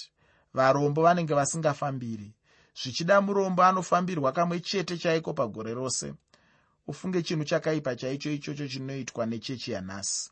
Varombo 0.54 1.02
vanenge 1.02 1.34
vasingafambiri. 1.34 2.34
Zvichida 2.82 3.22
murombo 3.22 3.64
anofambirwa 3.64 4.32
kamwe 4.32 4.60
chete 4.60 4.98
chaiko 4.98 5.34
pagore 5.34 5.74
rose. 5.74 6.14
Ufunge 6.88 7.22
chinhu 7.22 7.44
chakaipa 7.46 7.96
chaicho 7.96 8.32
ichocho 8.32 8.68
chinoitwa 8.68 9.26
nechechi 9.26 9.72
yanhasi. 9.72 10.32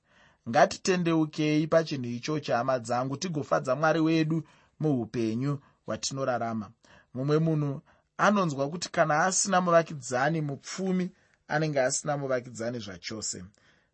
Ngatitendeukei 0.50 1.68
pachinhu 1.68 2.10
ichocho 2.10 2.56
hama 2.56 2.80
dzangu 2.80 3.18
tigofadza 3.18 3.76
mwari 3.76 4.00
wedu 4.00 4.44
muupenyu 4.80 5.60
hwatinorarama. 5.86 6.72
Mumwe 7.14 7.40
munhu 7.40 7.82
anonzwa 8.18 8.70
kuti 8.70 8.90
kana 8.92 9.24
asina 9.26 9.62
muvakidzani 9.62 10.42
mupfumi 10.42 11.12
anenge 11.48 11.82
asina 11.82 12.18
muvakidzani 12.18 12.80
zvachose 12.80 13.44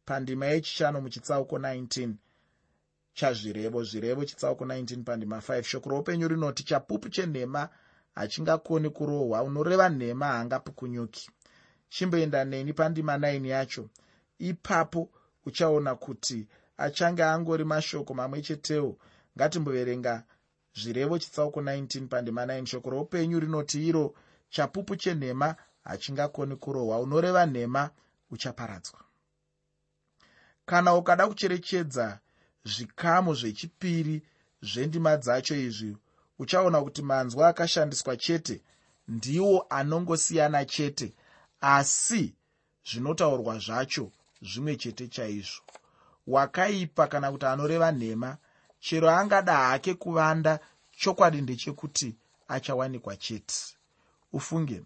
pandima 0.05 0.45
yechishanu 0.45 1.01
muchitsauko 1.01 1.57
19 1.57 2.13
chazvirevo 3.13 3.83
zvirevo 3.83 4.25
chitsauko 4.25 4.65
19 4.65 5.03
pandima 5.03 5.37
5 5.37 5.63
shoko 5.63 5.89
roupenyu 5.89 6.27
rinoti 6.27 6.63
chapupu 6.63 7.09
chenhema 7.09 7.69
hachingakoni 8.15 8.89
kurohwa 8.89 9.43
unoreva 9.43 9.89
nhema 9.89 10.25
haangapukunyuki. 10.25 11.31
Chimboenda 11.89 12.45
neni 12.45 12.73
pandima 12.73 13.17
9 13.17 13.47
yacho. 13.47 13.89
Ipapo 14.39 15.09
uchaona 15.45 15.95
kuti 15.95 16.47
achange 16.77 17.23
angori 17.23 17.63
mashoko 17.63 18.13
mamwe 18.13 18.41
chetewo 18.41 18.97
ngatimboverenga 19.37 20.23
zvirevo 20.75 21.19
chitsauko 21.19 21.61
19 21.61 22.07
pandima 22.07 22.45
9 22.45 22.65
shoko 22.65 22.89
roupenyu 22.89 23.39
rinoti 23.39 23.87
iro 23.87 24.15
chapupu 24.49 24.95
chenhema 24.95 25.55
hachingakoni 25.83 26.55
kurohwa 26.55 26.99
unoreva 26.99 27.45
nhema 27.45 27.89
uchaparadzwa 28.31 29.02
kana 30.65 30.95
ukada 30.95 31.28
kucherechedza 31.28 32.19
zvikamu 32.65 33.36
zvechipiri 33.36 34.21
zvendima 34.62 35.17
dzacho 35.17 35.56
izvi 35.56 35.97
uchaona 36.39 36.82
kuti 36.82 37.02
manzwa 37.02 37.47
akashandiswa 37.47 38.17
chete 38.17 38.62
ndiwo 39.08 39.65
anongosiyana 39.69 40.65
chete 40.65 41.13
asi 41.62 42.36
zvinotaurwa 42.89 43.60
zvacho 43.60 44.12
zvimwe 44.41 44.76
chete 44.76 45.08
chaizvo. 45.08 45.63
Wakaipa 46.28 47.08
kana 47.08 47.32
kuti 47.32 47.45
anoreva 47.45 47.91
nhema 47.91 48.38
chero 48.80 49.10
angada 49.10 49.56
hake 49.58 49.93
kuvanda 49.93 50.60
chokwadi 50.91 51.41
ndechekuti 51.41 52.15
achawanikwa 52.47 53.15
chete. 53.17 53.56
Ufunge 54.34 54.84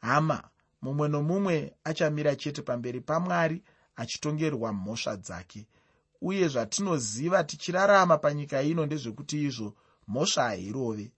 hama 0.00 0.48
mumwe 0.82 1.08
nomumwe 1.08 1.74
achamira 1.84 2.36
chete 2.36 2.62
pamberi 2.62 3.00
pamwari 3.00 3.62
achitongerwa 4.00 4.72
mhosva 4.72 5.16
dzake. 5.16 5.66
Uye 6.22 6.48
zvatinoziva 6.48 7.44
tichirarama 7.44 8.18
panyika 8.18 8.62
ino 8.62 8.86
ndezvekuti 8.86 9.36
izvo 9.48 9.68
mhosva 10.08 10.42
hairove. 10.42 11.12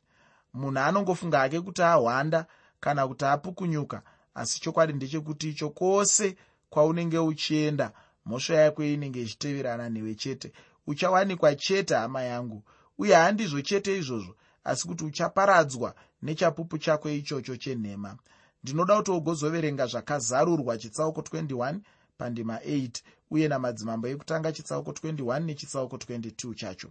Munhu 0.54 0.78
anongofunga 0.80 1.38
hake 1.38 1.60
kuti 1.60 1.82
ahwanda 1.82 2.46
kana 2.80 3.08
kuti 3.08 3.24
apukunyuka 3.24 4.02
asi 4.34 4.60
chokwadi 4.60 4.92
ndechekuti 4.92 5.48
icho 5.50 5.70
kwose 5.70 6.36
kwaunenge 6.70 7.18
uchienda 7.18 7.92
mhosva 8.26 8.54
yako 8.54 8.84
inenge 8.84 9.22
ichiteverana 9.22 9.88
newe 9.88 10.14
chete. 10.14 10.52
Uchawanikwa 10.86 11.54
chete 11.54 11.94
hama 11.94 12.22
yangu 12.22 12.62
uye 12.98 13.14
handizvo 13.14 13.60
chete 13.60 13.98
izvozvo 13.98 14.34
asi 14.64 14.86
kuti 14.88 15.04
uchaparadzwa 15.04 15.94
nechapupu 16.22 16.78
chako 16.78 17.10
ichocho 17.10 17.56
chenhema. 17.56 18.16
Ndinoda 18.62 18.96
kuti 18.96 19.10
ugozoverenga 19.10 19.86
zvakazarurwa 19.86 20.78
chitsauko 20.78 21.20
21 21.20 21.78
pandima 22.18 22.56
8 22.56 23.02
uye 23.30 23.48
namadzimambo 23.48 24.08
ekutanga 24.08 24.52
chitsauko 24.52 24.90
21 24.90 25.40
nechitsauko 25.46 25.96
22 25.96 26.54
chacho. 26.54 26.90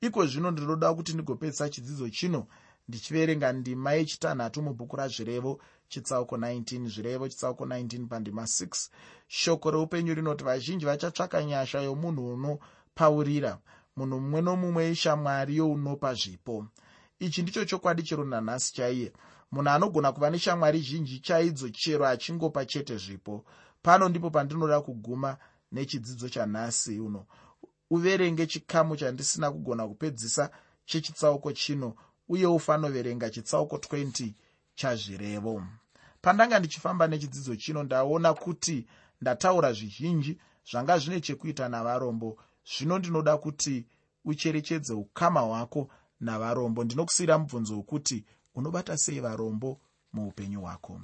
Iko 0.00 0.26
zvino 0.26 0.50
ndinoda 0.50 0.94
kuti 0.94 1.12
ndigopedzisa 1.12 1.68
chidzidzo 1.68 2.08
chino 2.08 2.46
ndichiverenga 2.88 3.52
ndima 3.52 3.92
yechitanhatu 3.92 4.62
mubhuku 4.62 4.96
razvirevo 4.96 5.60
chitsauko 5.88 6.36
19 6.36 6.88
zvirevo 6.88 7.28
chitsauko 7.28 7.64
19 7.64 8.06
pandima 8.06 8.42
6 8.42 8.88
shoko 9.28 9.70
reupenyu 9.70 10.14
rinoti 10.14 10.44
vazhinji 10.44 10.84
vachatsvaka 10.84 11.44
nyasha 11.44 11.80
yomunhu 11.80 12.32
unopaurira 12.34 13.58
munhu 13.96 14.20
mumwe 14.20 14.40
nomumwe 14.42 14.90
ishamwari 14.90 15.56
younopa 15.56 16.14
zvipo. 16.14 16.66
Ichi 17.18 17.42
ndicho 17.42 17.64
chokwadi 17.64 18.02
chero 18.02 18.24
nanhasi 18.24 18.74
chaiye. 18.74 19.12
Munhu 19.52 19.70
anogona 19.70 20.12
kuva 20.12 20.30
neshamwari 20.30 20.80
zhinji 20.80 21.20
chaidzo 21.20 21.68
chero 21.68 22.06
achingopa 22.06 22.64
chete 22.64 22.96
zvipo 22.96 23.44
pano 23.82 24.08
ndipo 24.08 24.30
pandinoda 24.30 24.80
kuguma 24.80 25.36
nechidzidzo 25.72 26.28
chanhasi 26.28 27.00
uno. 27.00 27.26
Uverenge 27.90 28.46
chikamu 28.46 28.96
chandisina 28.96 29.50
kugona 29.50 29.88
kupedzisa 29.88 30.50
chechitsauko 30.84 31.52
chino 31.52 31.94
uye 32.28 32.46
ufanoverenga 32.46 33.30
chitsauko 33.30 33.76
20 33.76 34.32
chazvirevo. 34.74 35.62
Pandanga 36.22 36.58
ndichifamba 36.58 37.06
nechidzidzo 37.06 37.56
chino 37.56 37.82
ndaona 37.82 38.34
kuti 38.34 38.86
ndataura 39.20 39.72
zvizhinji 39.72 40.38
zvanga 40.70 40.98
zvine 40.98 41.20
chekuita 41.20 41.68
navarombo. 41.68 42.38
Zvino 42.64 42.98
ndinoda 42.98 43.36
kuti 43.36 43.86
ucherechedze 44.24 44.92
ukama 44.92 45.40
hwako 45.40 45.90
navarombo. 46.20 46.84
Ndinokusiyira 46.84 47.38
mubvunzo 47.38 47.76
wekuti 47.76 48.24
unobata 48.54 48.96
sei 48.96 49.20
varombo 49.20 49.80
muupenyu 50.12 50.60
hwako. 50.60 51.00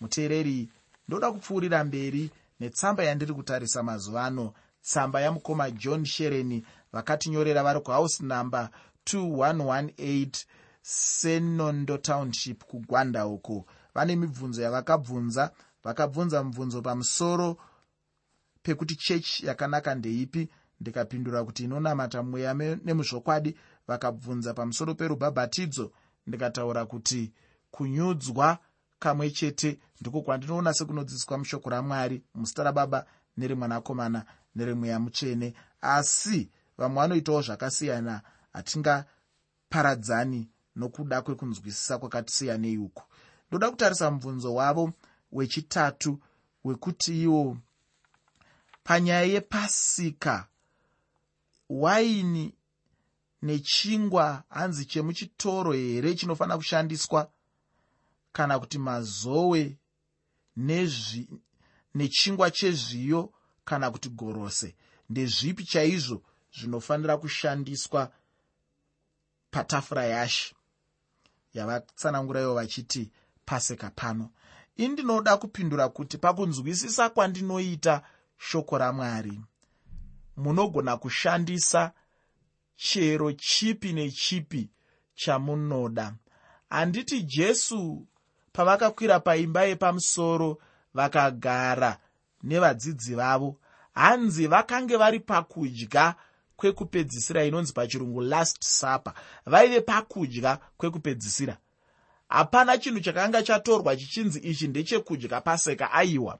Muteereri 0.00 0.70
ndoda 1.10 1.32
kupfuurira 1.32 1.84
mberi 1.84 2.30
netsamba 2.60 3.02
yandiri 3.04 3.34
kutarisa 3.34 3.82
mazuva 3.82 4.24
ano 4.24 4.52
tsamba 4.82 5.20
yamukoma 5.20 5.70
john 5.70 6.04
shereni 6.04 6.64
vakatinyorera 6.92 7.62
vari 7.62 7.80
kuhouse 7.80 8.24
number 8.24 8.70
2118 9.04 10.44
senondo 10.82 11.98
township 11.98 12.64
kugwanda 12.64 13.26
uko. 13.26 13.66
Vane 13.94 14.16
mibvunzo 14.16 14.62
yavakabvunza 14.62 15.50
vakabvunza 15.84 16.42
mubvunzo 16.42 16.82
pamusoro 16.82 17.56
pekuti 18.62 18.96
chechi 18.96 19.46
yakanaka 19.46 19.94
ndeipi. 19.94 20.48
Ndikapindura 20.80 21.44
kuti 21.44 21.64
inonamata 21.64 22.22
mweya 22.22 22.54
nemuzvokwadi. 22.54 23.56
Vakabvunza 23.88 24.54
pamusoro 24.54 24.94
perubhabhatidzo 24.94 25.92
ndikataura 26.26 26.86
kuti 26.86 27.32
kunyudzwa 27.70 28.58
kamwe 29.00 29.30
chete. 29.30 29.78
Ndiko 30.00 30.22
kwandinoona 30.22 30.74
sekunodzidziswa 30.74 31.38
mushoko 31.38 31.70
ramwari 31.70 32.22
muzita 32.34 32.62
rababa 32.62 33.06
nerimwanakomana 33.36 34.24
nerimweya 34.54 34.98
mutsvene. 35.00 35.54
Asi 35.80 36.50
vamwe 36.78 36.96
vanoitawo 37.02 37.42
zvakasiyana. 37.42 38.22
Hatingaparadzani 38.52 40.48
nokuda 40.76 41.22
kwekunzwisisa 41.22 41.98
kwakatisiyanei 41.98 42.78
uku. 42.78 43.02
Ndoda 43.48 43.70
kutarisa 43.70 44.10
mubvunzo 44.10 44.54
wavo 44.54 44.92
wechitatu 45.32 46.18
wekuti 46.64 47.22
iwo 47.22 47.56
panyaya 48.84 49.22
yepasika 49.22 50.46
waini 51.68 52.54
nechingwa 53.42 54.42
hanzi 54.48 54.84
chemuchitoro 54.84 55.72
here 55.72 56.14
chinofanira 56.14 56.56
kushandiswa 56.56 57.30
kana 58.32 58.58
kuti 58.58 58.78
mazowe 58.78 59.78
nezvi 60.56 61.28
nechingwa 61.94 62.50
chezviyo 62.50 63.32
kana 63.64 63.90
kuti 63.90 64.08
gorose. 64.08 64.76
Ndezvipi 65.10 65.64
chaizvo 65.64 66.22
zvinofanira 66.58 67.16
kushandiswa 67.16 68.12
patafura 69.50 70.04
yashi? 70.04 70.54
Yavatsananguraiwo 71.54 72.54
vachiti 72.54 73.10
paseka 73.44 73.90
pano. 73.90 74.30
Ini 74.76 74.88
ndinoda 74.88 75.36
kupindura 75.36 75.88
kuti 75.88 76.18
pakunzwisisa 76.18 77.10
kwandinoita 77.10 78.02
shoko 78.38 78.78
ramwari 78.78 79.40
munogona 80.36 80.96
kushandisa 80.96 81.92
chero 82.76 83.32
chipi 83.32 83.92
nechipi 83.92 84.70
chamunoda? 85.14 86.14
Handiti 86.70 87.22
jesu 87.22 88.06
pavakakwira 88.52 89.20
paimba 89.20 89.62
yepamusoro 89.64 90.58
vakagara 90.94 91.98
nevadzidzi 92.42 93.14
vavo. 93.14 93.56
Hanzi 93.94 94.46
vakange 94.46 94.96
vari 94.96 95.20
pakudya 95.20 96.14
kwekupedzisira 96.56 97.44
inonzi 97.44 97.72
pachirungu 97.72 98.20
last 98.20 98.64
supper 98.64 99.12
vaive 99.46 99.80
pakudya 99.80 100.58
kwekupedzisira. 100.76 101.56
Hapana 102.28 102.78
chinhu 102.78 103.00
chakanga 103.00 103.42
chatorwa 103.42 103.96
chichinzi 103.96 104.38
ichi 104.38 104.68
ndechekudya 104.68 105.40
paseka 105.40 105.92
aiwa 105.92 106.38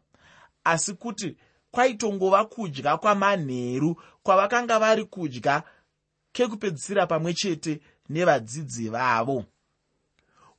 asi 0.64 0.94
kuti 0.94 1.36
kwaitongova 1.70 2.44
kudya 2.44 2.96
kwamanheru 2.96 4.02
kwavakanga 4.22 4.78
vari 4.78 5.04
kudya 5.04 5.62
kekupedzisira 6.32 7.06
pamwe 7.06 7.34
chete 7.34 7.80
nevadzidzi 8.08 8.88
vavo 8.88 9.44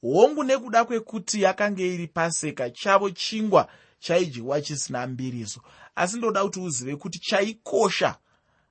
hongu 0.02 0.44
nekuda 0.44 0.86
kwekuti 0.86 1.42
yakanga 1.42 1.84
iri 1.84 2.08
paseka 2.08 2.70
chavo 2.70 3.10
chingwa 3.10 3.68
chaidyiwa 4.00 4.62
chisina 4.62 5.08
mbiriso. 5.08 5.62
Asi 5.96 6.18
ndoda 6.18 6.44
kuti 6.44 6.60
uzive 6.60 6.96
kuti 6.96 7.20
chaikosha. 7.20 8.18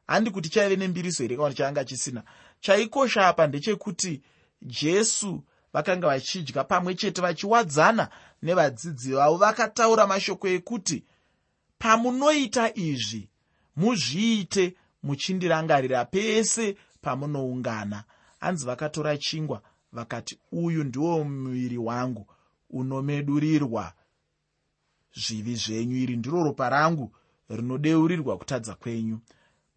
Handi 0.06 0.30
kuti 0.30 0.48
chaive 0.48 0.76
nembiriso 0.76 1.22
here 1.22 1.36
kana 1.36 1.48
kuti 1.48 1.58
chaanga 1.58 1.84
chisina. 1.84 2.22
Chaikosha 2.60 3.28
apa 3.28 3.46
ndechekuti 3.46 4.22
jesu 4.62 5.42
vakanga 5.72 6.06
vachidya 6.06 6.64
pamwe 6.64 6.94
chete 6.94 7.20
vachiwadzana 7.20 8.08
nevadzidzi 8.42 9.12
vavo 9.12 9.36
vakataura 9.36 10.06
mashoko 10.06 10.48
ekuti 10.48 11.04
pamunoita 11.78 12.74
izvi 12.74 13.28
muzviite 13.76 14.74
muchindirangarira 15.02 16.04
pese 16.04 16.76
pamunoungana. 17.02 18.04
Hanzi 18.40 18.66
vakatora 18.66 19.16
chingwa 19.18 19.62
vakati 19.92 20.38
uyu 20.52 20.84
ndiwo 20.84 21.24
muviri 21.24 21.78
wangu 21.78 22.26
unomedurirwa. 22.70 23.92
Zvivi 25.14 25.54
zvenyu 25.54 25.96
iri 25.96 26.16
ndiro 26.16 26.44
ropa 26.44 26.68
rangu 26.68 27.12
rinodeurirwa 27.48 28.38
kutadza 28.38 28.74
kwenyu. 28.74 29.20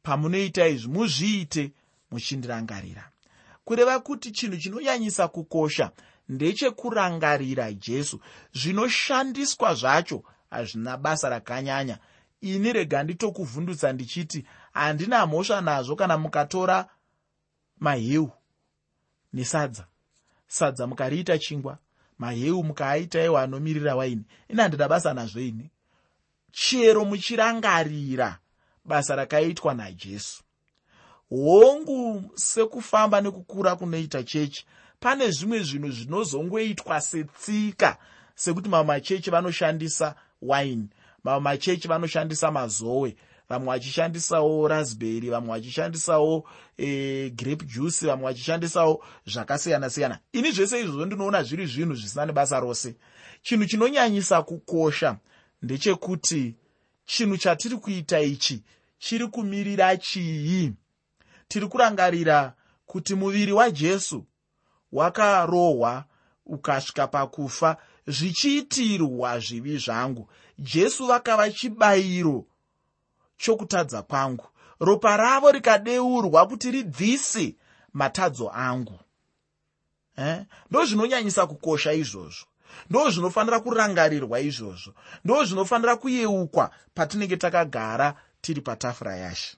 Pamunoita 0.04 0.68
izvi 0.68 0.88
muzviite 0.88 1.72
muchindirangarira. 2.12 3.12
Kureva 3.66 4.00
kuti 4.00 4.32
chinhu 4.32 4.58
chinonyanyisa 4.58 5.28
kukosha 5.28 5.92
ndechekurangarira 6.30 7.74
jesu 7.74 8.20
zvinoshandiswa 8.54 9.74
zvacho 9.76 10.24
hazvina 10.50 10.98
basa 10.98 11.30
rakanyanya. 11.30 12.00
Ini 12.42 12.74
rega 12.74 13.04
nditokuvhundutsa 13.04 13.94
ndichiti 13.94 14.46
handina 14.74 15.26
mhosva 15.26 15.62
nazvo 15.62 15.96
kana 15.96 16.18
mukatora 16.18 16.90
maheu 17.80 18.32
nesadza 19.34 19.88
sadza 20.54 20.88
mukariita 20.88 21.38
chingwa 21.38 21.78
maheu 22.20 22.64
mukaaitaiwo 22.64 23.38
anomirira 23.38 23.96
waini. 23.96 24.24
Ini 24.50 24.62
handina 24.62 24.88
basa 24.88 25.14
nazvo 25.14 25.40
ini. 25.40 25.70
Chero 26.52 27.06
muchirangarira 27.06 28.40
basa 28.86 29.16
rakaitwa 29.16 29.74
najesu. 29.74 30.44
Hongu 31.30 32.32
sekufamba 32.36 33.22
nekukura 33.22 33.76
kunoita 33.76 34.24
chechi 34.24 34.66
pane 35.00 35.32
zvimwe 35.32 35.60
zvinhu 35.60 35.92
zvinozongoitwa 35.92 37.02
setsika 37.02 37.98
sekuti 38.36 38.70
mamwe 38.70 38.88
machechi 38.88 39.32
vanoshandisa 39.32 40.16
waini 40.42 40.90
mamwe 41.24 41.40
machechi 41.42 41.88
vanoshandisa 41.88 42.52
mazowe 42.52 43.16
vamwe 43.54 43.68
vachishandisawo 43.68 44.68
rasbery 44.68 45.30
vamwe 45.30 45.50
vachishandisawo 45.50 46.44
e, 46.78 47.30
grape 47.30 47.66
juice 47.66 48.08
vamwe 48.08 48.26
vachishandisawo 48.26 49.04
zvakasiyana-siyana 49.26 50.20
ini 50.34 50.52
zvese 50.52 50.80
izvozvo 50.82 51.06
ndinoona 51.06 51.44
zviri 51.44 51.66
zvinhu 51.66 51.96
zvisina 51.96 52.26
nebasa 52.26 52.60
rose. 52.60 52.96
Chinhu 53.42 53.66
chinonyanyisa 53.66 54.42
kukosha 54.42 55.18
ndechekuti 55.62 56.56
chinhu 57.06 57.38
chatiri 57.38 57.78
kuita 57.78 58.20
ichi 58.20 58.64
chiri 59.00 59.28
kumirira 59.28 59.98
chii? 59.98 60.74
Tiri 61.48 61.68
kurangarira 61.68 62.54
kuti 62.86 63.16
muviri 63.16 63.52
wajesu 63.52 64.26
wakarohwa 64.92 66.06
ukasvika 66.46 67.08
pakufa 67.08 67.78
zvichiitirwa 68.08 69.40
zvivi 69.40 69.78
zvangu. 69.78 70.30
Jesu 70.60 71.06
vakava 71.08 71.52
chibayiro 71.52 72.46
chokutadza 73.38 74.02
kwangu. 74.02 74.46
Ropa 74.80 75.18
ravo 75.18 75.52
rikadeurwa 75.52 76.48
kuti 76.48 76.72
ribvise 76.72 77.56
matadzo 77.94 78.52
angu. 78.54 79.00
Eh? 80.18 80.46
ndo 80.70 80.86
zvinonyanyisa 80.86 81.48
kukosha 81.48 81.94
izvozvo. 81.94 82.46
Ndo 82.90 83.10
zvinofanira 83.10 83.60
kurangarirwa 83.60 84.40
izvozvo. 84.40 84.94
Ndo 85.26 85.46
zvinofanira 85.46 85.96
kuyeukwa 85.96 86.72
patinenge 86.94 87.38
takagara 87.38 88.16
tiri 88.42 88.62
patafura 88.62 89.16
yashi. 89.16 89.58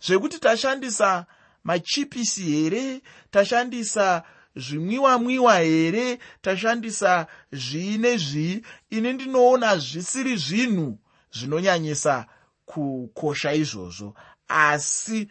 Zvekuti 0.00 0.38
tashandisa 0.38 1.26
machipisi 1.64 2.42
here 2.42 3.00
tashandisa 3.30 4.22
zvimwiwa 4.56 5.18
mwiwa 5.18 5.58
here 5.58 6.18
tashandisa 6.42 7.26
zvii 7.52 7.98
nezvii 7.98 8.62
ini 8.90 9.12
ndinoona 9.12 9.78
zvisiri 9.78 10.36
zvinhu 10.36 10.98
zvinonyanyisa 11.30 12.26
kukosha 12.68 13.52
izvozvo 13.52 14.14
asi 14.48 15.28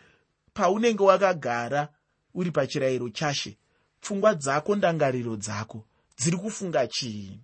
paunenge 0.54 1.04
wakagara 1.04 1.90
uri 2.34 2.52
pachirayiro 2.52 3.10
chashe 3.10 3.58
pfungwa 4.02 4.36
dzako 4.36 4.76
ndangariro 4.76 5.36
dzako 5.36 5.86
dziri 6.18 6.38
kufunga 6.38 6.88
chii? 6.88 7.40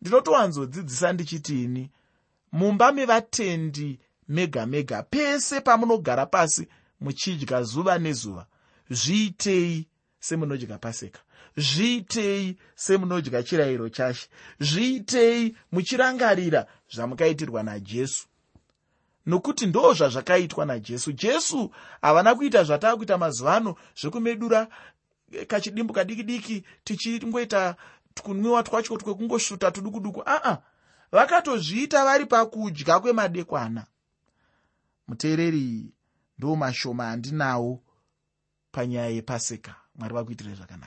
Ndinotowanzodzidzisa 0.00 1.12
ndichitini 1.12 1.90
mumba 2.52 2.92
mevatendi 2.92 3.98
mega 4.28 4.66
mega 4.66 5.02
pese 5.02 5.60
pamunogara 5.60 6.26
pasi 6.26 6.68
muchidya 7.00 7.62
zuva 7.62 7.98
nezuva 7.98 8.46
zviitei 8.90 9.88
semunodya 10.20 10.78
paseka 10.78 11.20
zviitei 11.56 12.56
semunodya 12.74 13.42
chirayiro 13.42 13.88
chashe? 13.88 14.28
Zviitei 14.60 15.56
muchirangarira 15.72 16.66
zvamukaitirwa 16.92 17.62
najesu 17.62 18.26
nokuti 19.26 19.66
ndo 19.66 19.94
zvazvakaitwa 19.94 20.66
najesu. 20.66 21.12
Jesu 21.12 21.70
havana 22.02 22.34
kuita 22.34 22.64
zvataa 22.64 22.96
kuita 22.96 23.18
mazuva 23.18 23.56
ano 23.56 23.76
zvekumedura 24.00 24.68
kachidimbu 25.46 25.92
kadiki 25.94 26.22
diki 26.22 26.64
tichingoita 26.84 27.76
kunwiwa 28.22 28.62
twacho 28.62 28.96
twekungosvuta 28.96 29.70
tuduku 29.70 30.00
duku 30.00 30.22
aa 30.26 30.58
vakatozviita 31.12 32.04
vari 32.04 32.26
pakudya 32.26 33.00
kwemadekwana. 33.00 33.86
Muteereri 35.08 35.92
ndo 36.38 36.56
mashoma 36.56 37.10
andinawo 37.10 37.82
panyaya 38.72 39.08
yepaseka 39.08 39.74
mwari 39.94 40.14
vakuitire 40.14 40.54
zvakanaka 40.54 40.86